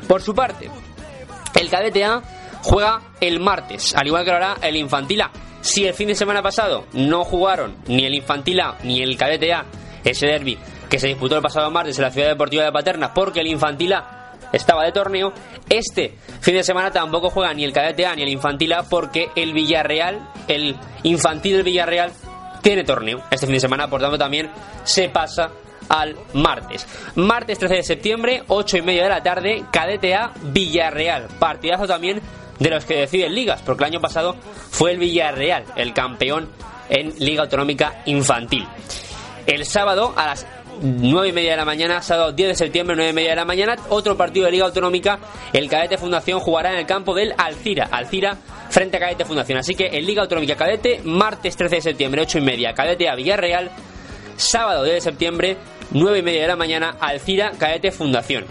Por 0.07 0.21
su 0.21 0.33
parte, 0.33 0.69
el 1.53 1.69
cadete 1.69 2.05
A 2.05 2.21
juega 2.63 3.01
el 3.19 3.41
martes, 3.41 3.93
al 3.93 4.07
igual 4.07 4.23
que 4.23 4.31
lo 4.31 4.37
hará 4.37 4.55
el 4.61 4.77
infantil 4.77 5.23
A. 5.23 5.31
Si 5.59 5.85
el 5.85 5.93
fin 5.93 6.07
de 6.07 6.15
semana 6.15 6.41
pasado 6.41 6.85
no 6.93 7.25
jugaron 7.25 7.75
ni 7.87 8.05
el 8.05 8.15
infantil 8.15 8.61
A 8.61 8.77
ni 8.83 9.01
el 9.01 9.17
cadete 9.17 9.51
A 9.51 9.65
ese 10.11 10.27
derby 10.27 10.57
que 10.89 10.99
se 10.99 11.07
disputó 11.07 11.35
el 11.35 11.41
pasado 11.41 11.69
martes 11.71 11.97
en 11.97 12.03
la 12.03 12.11
Ciudad 12.11 12.29
Deportiva 12.29 12.63
de 12.63 12.71
Paterna 12.71 13.13
porque 13.13 13.41
el 13.41 13.47
infantil 13.47 13.93
A 13.93 14.33
estaba 14.53 14.85
de 14.85 14.91
torneo, 14.91 15.33
este 15.69 16.15
fin 16.39 16.55
de 16.55 16.63
semana 16.63 16.91
tampoco 16.91 17.29
juega 17.29 17.53
ni 17.53 17.63
el 17.63 17.73
cadete 17.73 18.05
A 18.05 18.15
ni 18.15 18.23
el 18.23 18.29
infantil 18.29 18.73
A 18.73 18.83
porque 18.83 19.29
el 19.35 19.53
Villarreal, 19.53 20.29
el 20.47 20.75
infantil 21.03 21.57
del 21.57 21.63
Villarreal 21.63 22.11
tiene 22.61 22.83
torneo 22.83 23.23
este 23.29 23.45
fin 23.45 23.55
de 23.55 23.59
semana, 23.59 23.89
por 23.89 24.01
tanto 24.01 24.17
también 24.17 24.49
se 24.83 25.09
pasa 25.09 25.51
al 25.89 26.15
martes. 26.33 26.87
Martes 27.15 27.59
13 27.59 27.75
de 27.75 27.83
septiembre, 27.83 28.43
8 28.47 28.77
y 28.77 28.81
media 28.81 29.03
de 29.03 29.09
la 29.09 29.23
tarde, 29.23 29.63
Cadete 29.71 30.15
A 30.15 30.33
Villarreal. 30.41 31.27
Partidazo 31.39 31.87
también 31.87 32.21
de 32.59 32.69
los 32.69 32.85
que 32.85 32.95
deciden 32.95 33.35
ligas, 33.35 33.61
porque 33.61 33.83
el 33.83 33.91
año 33.91 34.01
pasado 34.01 34.35
fue 34.71 34.91
el 34.91 34.97
Villarreal 34.97 35.65
el 35.75 35.93
campeón 35.93 36.49
en 36.89 37.13
Liga 37.19 37.43
Autonómica 37.43 38.01
Infantil. 38.05 38.67
El 39.47 39.65
sábado 39.65 40.13
a 40.17 40.25
las 40.25 40.45
9 40.81 41.29
y 41.29 41.31
media 41.31 41.51
de 41.51 41.57
la 41.57 41.63
mañana, 41.63 42.01
sábado 42.01 42.33
10 42.33 42.49
de 42.49 42.55
septiembre, 42.55 42.97
9 42.97 43.11
y 43.11 43.13
media 43.13 43.29
de 43.29 43.37
la 43.37 43.45
mañana, 43.45 43.77
otro 43.87 44.17
partido 44.17 44.45
de 44.45 44.51
Liga 44.51 44.65
Autonómica, 44.65 45.19
el 45.53 45.69
Cadete 45.69 45.97
Fundación 45.97 46.41
jugará 46.41 46.73
en 46.73 46.79
el 46.79 46.85
campo 46.85 47.15
del 47.15 47.33
Alcira, 47.37 47.87
Alcira 47.89 48.37
frente 48.69 48.97
a 48.97 48.99
Cadete 48.99 49.23
Fundación. 49.23 49.57
Así 49.57 49.73
que 49.73 49.87
en 49.87 50.05
Liga 50.05 50.21
Autonómica 50.21 50.57
Cadete, 50.57 50.99
martes 51.05 51.55
13 51.55 51.77
de 51.77 51.81
septiembre, 51.81 52.21
8 52.23 52.39
y 52.39 52.41
media, 52.41 52.73
Cadete 52.73 53.07
a 53.07 53.15
Villarreal, 53.15 53.71
sábado 54.35 54.83
10 54.83 54.95
de 54.95 55.01
septiembre, 55.01 55.57
9 55.91 56.19
y 56.19 56.21
media 56.23 56.41
de 56.41 56.47
la 56.49 56.57
mañana, 56.57 56.97
Alcira, 56.99 57.53
Cadete 57.57 57.91
Fundación. 57.91 58.45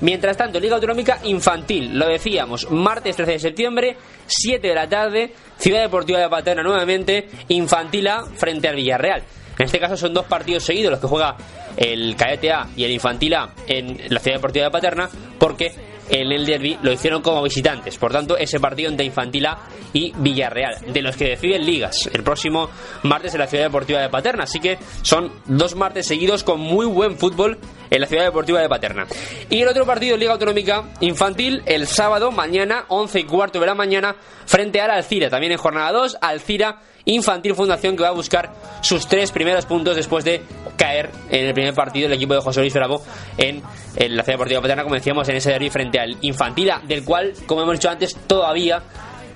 Mientras 0.00 0.36
tanto, 0.36 0.58
Liga 0.58 0.74
Autonómica 0.74 1.20
Infantil, 1.22 1.96
lo 1.96 2.08
decíamos, 2.08 2.68
martes 2.72 3.14
13 3.14 3.32
de 3.32 3.38
septiembre, 3.38 3.96
7 4.26 4.66
de 4.66 4.74
la 4.74 4.88
tarde, 4.88 5.32
Ciudad 5.58 5.82
Deportiva 5.82 6.18
de 6.18 6.28
Paterna 6.28 6.64
nuevamente, 6.64 7.28
Infantil 7.48 8.08
A 8.08 8.24
frente 8.24 8.66
al 8.66 8.74
Villarreal. 8.74 9.22
En 9.60 9.66
este 9.66 9.78
caso 9.78 9.94
son 9.94 10.14
dos 10.14 10.24
partidos 10.24 10.64
seguidos 10.64 10.92
los 10.92 11.00
que 11.00 11.06
juega 11.06 11.36
el 11.76 12.16
Cadete 12.16 12.50
y 12.76 12.84
el 12.84 12.92
Infantil 12.92 13.34
A 13.34 13.50
en 13.66 13.98
la 14.08 14.18
Ciudad 14.18 14.38
Deportiva 14.38 14.64
de 14.64 14.70
Paterna, 14.70 15.10
porque 15.38 15.70
en 16.08 16.32
el 16.32 16.46
derby 16.46 16.78
lo 16.82 16.90
hicieron 16.90 17.20
como 17.20 17.42
visitantes. 17.42 17.98
Por 17.98 18.10
tanto, 18.10 18.38
ese 18.38 18.58
partido 18.58 18.88
entre 18.88 19.04
Infantil 19.04 19.44
A 19.44 19.58
y 19.92 20.14
Villarreal, 20.16 20.76
de 20.90 21.02
los 21.02 21.14
que 21.14 21.28
deciden 21.28 21.66
ligas, 21.66 22.08
el 22.10 22.22
próximo 22.22 22.70
martes 23.02 23.34
en 23.34 23.40
la 23.40 23.46
Ciudad 23.48 23.64
Deportiva 23.64 24.00
de 24.00 24.08
Paterna. 24.08 24.44
Así 24.44 24.60
que 24.60 24.78
son 25.02 25.30
dos 25.44 25.76
martes 25.76 26.06
seguidos 26.06 26.42
con 26.42 26.58
muy 26.58 26.86
buen 26.86 27.18
fútbol 27.18 27.58
en 27.90 28.00
la 28.00 28.06
Ciudad 28.06 28.24
Deportiva 28.24 28.62
de 28.62 28.68
Paterna. 28.70 29.06
Y 29.50 29.60
el 29.60 29.68
otro 29.68 29.84
partido 29.84 30.16
Liga 30.16 30.32
Autonómica 30.32 30.84
Infantil 31.00 31.62
el 31.66 31.86
sábado, 31.86 32.32
mañana, 32.32 32.86
11 32.88 33.20
y 33.20 33.24
cuarto 33.24 33.60
de 33.60 33.66
la 33.66 33.74
mañana, 33.74 34.16
frente 34.46 34.80
al 34.80 34.90
Alcira. 34.90 35.28
También 35.28 35.52
en 35.52 35.58
jornada 35.58 35.92
2, 35.92 36.16
Alcira 36.22 36.80
Infantil 37.10 37.54
Fundación 37.54 37.96
que 37.96 38.02
va 38.02 38.08
a 38.08 38.12
buscar 38.12 38.52
sus 38.80 39.06
tres 39.06 39.30
primeros 39.32 39.66
puntos 39.66 39.96
después 39.96 40.24
de 40.24 40.42
caer 40.76 41.10
en 41.30 41.46
el 41.46 41.54
primer 41.54 41.74
partido 41.74 42.08
del 42.08 42.16
equipo 42.16 42.34
de 42.34 42.40
José 42.40 42.60
Luis 42.60 42.74
Bravo 42.74 43.02
en, 43.36 43.62
en 43.96 44.16
la 44.16 44.22
Ciudad 44.22 44.34
Deportiva 44.38 44.60
Paterna, 44.60 44.82
como 44.82 44.94
decíamos, 44.94 45.28
en 45.28 45.36
ese 45.36 45.50
derby 45.50 45.70
frente 45.70 45.98
al 45.98 46.16
Infantila, 46.22 46.80
del 46.86 47.04
cual, 47.04 47.32
como 47.46 47.62
hemos 47.62 47.74
dicho 47.74 47.90
antes, 47.90 48.16
todavía 48.26 48.82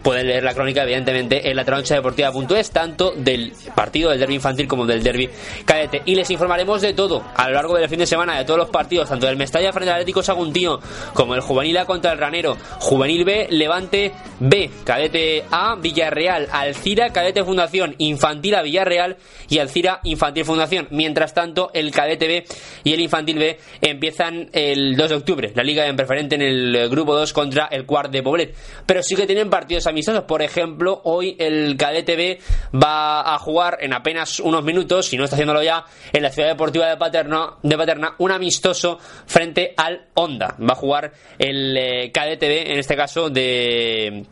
pueden 0.04 0.28
leer 0.28 0.44
la 0.44 0.54
crónica, 0.54 0.82
evidentemente, 0.82 1.50
en 1.50 1.56
la 1.56 1.64
deportiva.es, 1.64 2.70
tanto 2.70 3.12
del 3.16 3.52
partido 3.74 4.10
del 4.10 4.20
derby 4.20 4.34
infantil 4.34 4.68
como 4.68 4.86
del 4.86 5.02
derby 5.02 5.28
cadete. 5.64 6.02
Y 6.04 6.14
les 6.14 6.30
informaremos 6.30 6.82
de 6.82 6.92
todo 6.92 7.24
a 7.34 7.48
lo 7.48 7.54
largo 7.54 7.76
del 7.76 7.88
fin 7.88 7.98
de 7.98 8.06
semana, 8.06 8.38
de 8.38 8.44
todos 8.44 8.58
los 8.58 8.68
partidos, 8.68 9.08
tanto 9.08 9.26
del 9.26 9.36
Mestalla 9.36 9.72
frente 9.72 9.90
al 9.90 9.96
Atlético 9.96 10.22
Saguntino, 10.22 10.78
como 11.14 11.34
el 11.34 11.40
Juvenil 11.40 11.78
A 11.78 11.86
contra 11.86 12.12
el 12.12 12.18
Ranero, 12.18 12.56
Juvenil 12.80 13.24
B, 13.24 13.48
Levante 13.50 14.12
B, 14.40 14.70
Cadete 14.84 15.44
A, 15.50 15.74
Villarreal, 15.76 16.48
Alcira, 16.52 17.10
Cadete 17.10 17.42
Fundación, 17.42 17.94
Infantil 17.98 18.54
A, 18.56 18.62
Villarreal 18.62 19.16
y 19.48 19.58
Alcira, 19.58 20.00
Infantil 20.04 20.44
Fundación. 20.44 20.86
Mientras 20.90 21.32
tanto, 21.32 21.70
el 21.72 21.90
Cadete 21.90 22.26
B 22.26 22.44
y 22.84 22.92
el 22.92 23.00
Infantil 23.00 23.38
B 23.38 23.58
empiezan 23.80 24.50
el 24.52 24.96
2 24.96 25.08
de 25.08 25.16
octubre, 25.16 25.52
la 25.54 25.62
Liga 25.62 25.86
en 25.86 25.96
preferente 25.96 26.34
en 26.34 26.42
el 26.42 26.88
grupo 26.90 27.14
2 27.16 27.32
contra 27.32 27.66
el 27.66 27.86
Cuart 27.86 28.10
de 28.10 28.22
Poblet. 28.22 28.54
Pero 28.84 29.02
sí 29.02 29.16
que 29.16 29.26
tienen 29.26 29.48
partidos 29.48 29.86
amistosos. 29.94 30.24
Por 30.24 30.42
ejemplo, 30.42 31.00
hoy 31.04 31.36
el 31.38 31.76
Cadete 31.76 32.40
va 32.74 33.34
a 33.34 33.38
jugar 33.38 33.78
en 33.80 33.92
apenas 33.92 34.40
unos 34.40 34.64
minutos, 34.64 35.06
si 35.06 35.16
no 35.16 35.24
está 35.24 35.36
haciéndolo 35.36 35.62
ya, 35.62 35.84
en 36.12 36.22
la 36.22 36.30
Ciudad 36.30 36.48
Deportiva 36.48 36.88
de 36.88 36.96
Paterna, 36.96 37.54
de 37.62 37.76
Paterna 37.76 38.14
un 38.18 38.32
amistoso 38.32 38.98
frente 39.26 39.72
al 39.76 40.08
Honda. 40.14 40.56
Va 40.60 40.72
a 40.72 40.76
jugar 40.76 41.12
el 41.38 41.76
eh, 41.76 42.12
en 42.12 42.78
este 42.78 42.96
caso 42.96 43.30
de, 43.30 44.24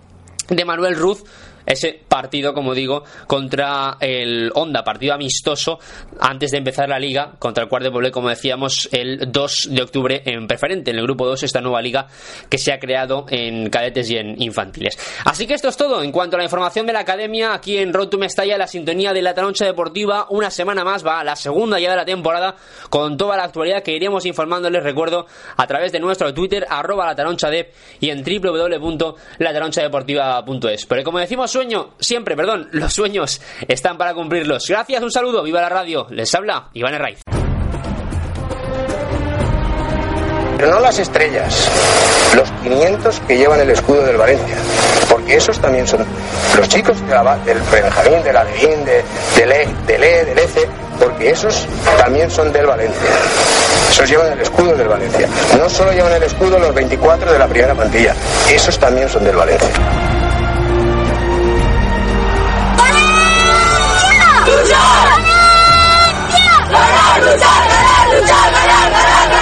de 0.48 0.64
Manuel 0.64 0.96
Ruz 0.96 1.24
ese 1.66 2.00
partido, 2.08 2.54
como 2.54 2.74
digo, 2.74 3.04
contra 3.26 3.96
el 4.00 4.50
Honda, 4.54 4.82
partido 4.82 5.14
amistoso 5.14 5.78
antes 6.20 6.50
de 6.50 6.58
empezar 6.58 6.88
la 6.88 6.98
liga 6.98 7.32
contra 7.38 7.64
el 7.64 7.68
Cuart 7.68 7.84
de 7.84 7.90
Poblet, 7.90 8.12
como 8.12 8.28
decíamos, 8.28 8.88
el 8.92 9.30
2 9.30 9.68
de 9.70 9.82
octubre 9.82 10.22
en 10.24 10.46
preferente, 10.46 10.90
en 10.90 10.98
el 10.98 11.02
grupo 11.02 11.26
2, 11.26 11.42
esta 11.42 11.60
nueva 11.60 11.82
liga 11.82 12.06
que 12.48 12.58
se 12.58 12.72
ha 12.72 12.78
creado 12.78 13.26
en 13.28 13.68
cadetes 13.70 14.10
y 14.10 14.16
en 14.16 14.40
infantiles. 14.42 14.98
Así 15.24 15.46
que 15.46 15.54
esto 15.54 15.68
es 15.68 15.76
todo 15.76 16.02
en 16.02 16.12
cuanto 16.12 16.36
a 16.36 16.38
la 16.38 16.44
información 16.44 16.86
de 16.86 16.92
la 16.92 17.00
academia 17.00 17.54
aquí 17.54 17.78
en 17.78 17.92
Road 17.92 18.08
to 18.08 18.18
Mestalla, 18.18 18.56
la 18.56 18.66
sintonía 18.66 19.12
de 19.12 19.22
la 19.22 19.34
Taroncha 19.34 19.66
Deportiva. 19.66 20.26
Una 20.30 20.50
semana 20.50 20.84
más 20.84 21.06
va 21.06 21.20
a 21.20 21.24
la 21.24 21.36
segunda 21.36 21.78
ya 21.78 21.90
de 21.90 21.96
la 21.96 22.04
temporada 22.04 22.56
con 22.88 23.16
toda 23.16 23.36
la 23.36 23.44
actualidad 23.44 23.82
que 23.82 23.92
iremos 23.92 24.26
informándoles, 24.26 24.82
recuerdo, 24.82 25.26
a 25.56 25.66
través 25.66 25.92
de 25.92 26.00
nuestro 26.00 26.32
Twitter, 26.32 26.66
arroba 26.68 27.06
la 27.06 27.14
taroncha 27.14 27.42
y 28.00 28.10
en 28.10 28.22
www.lataronchadeportiva.es. 28.22 30.86
Pero 30.86 31.04
como 31.04 31.18
decimos, 31.18 31.51
sueño, 31.52 31.90
siempre, 32.00 32.34
perdón, 32.34 32.68
los 32.72 32.92
sueños 32.92 33.40
están 33.68 33.98
para 33.98 34.14
cumplirlos. 34.14 34.66
Gracias, 34.66 35.02
un 35.02 35.10
saludo, 35.10 35.42
viva 35.42 35.60
la 35.60 35.68
radio. 35.68 36.06
Les 36.10 36.34
habla 36.34 36.70
Iván 36.72 36.94
Herraiz. 36.94 37.20
Pero 40.56 40.70
no 40.70 40.80
las 40.80 40.98
estrellas, 40.98 41.68
los 42.36 42.50
500 42.62 43.20
que 43.26 43.36
llevan 43.36 43.60
el 43.60 43.70
escudo 43.70 44.02
del 44.02 44.16
Valencia. 44.16 44.56
Porque 45.10 45.36
esos 45.36 45.58
también 45.58 45.86
son 45.86 46.06
los 46.56 46.68
chicos 46.68 47.00
de 47.06 47.14
la, 47.14 47.36
del 47.38 47.58
Benjamín, 47.70 48.22
del 48.22 48.36
Alevín, 48.36 48.84
de, 48.84 49.04
del 49.36 49.52
E, 49.52 49.68
del 49.86 50.02
E, 50.04 50.24
del 50.24 50.38
ECE, 50.38 50.66
porque 50.98 51.30
esos 51.30 51.66
también 51.98 52.30
son 52.30 52.52
del 52.52 52.66
Valencia. 52.66 53.10
Esos 53.90 54.08
llevan 54.08 54.32
el 54.32 54.40
escudo 54.40 54.74
del 54.74 54.88
Valencia. 54.88 55.28
No 55.58 55.68
solo 55.68 55.92
llevan 55.92 56.12
el 56.12 56.22
escudo 56.22 56.58
los 56.58 56.74
24 56.74 57.32
de 57.32 57.38
la 57.38 57.46
primera 57.48 57.74
plantilla, 57.74 58.14
esos 58.48 58.78
también 58.78 59.08
son 59.08 59.24
del 59.24 59.36
Valencia. 59.36 60.21
લડા 66.74 67.14
લૂચા 67.18 67.58
લડા 67.62 68.02
લૂચા 68.10 68.44
લડા 68.48 68.84
લડા 68.88 69.41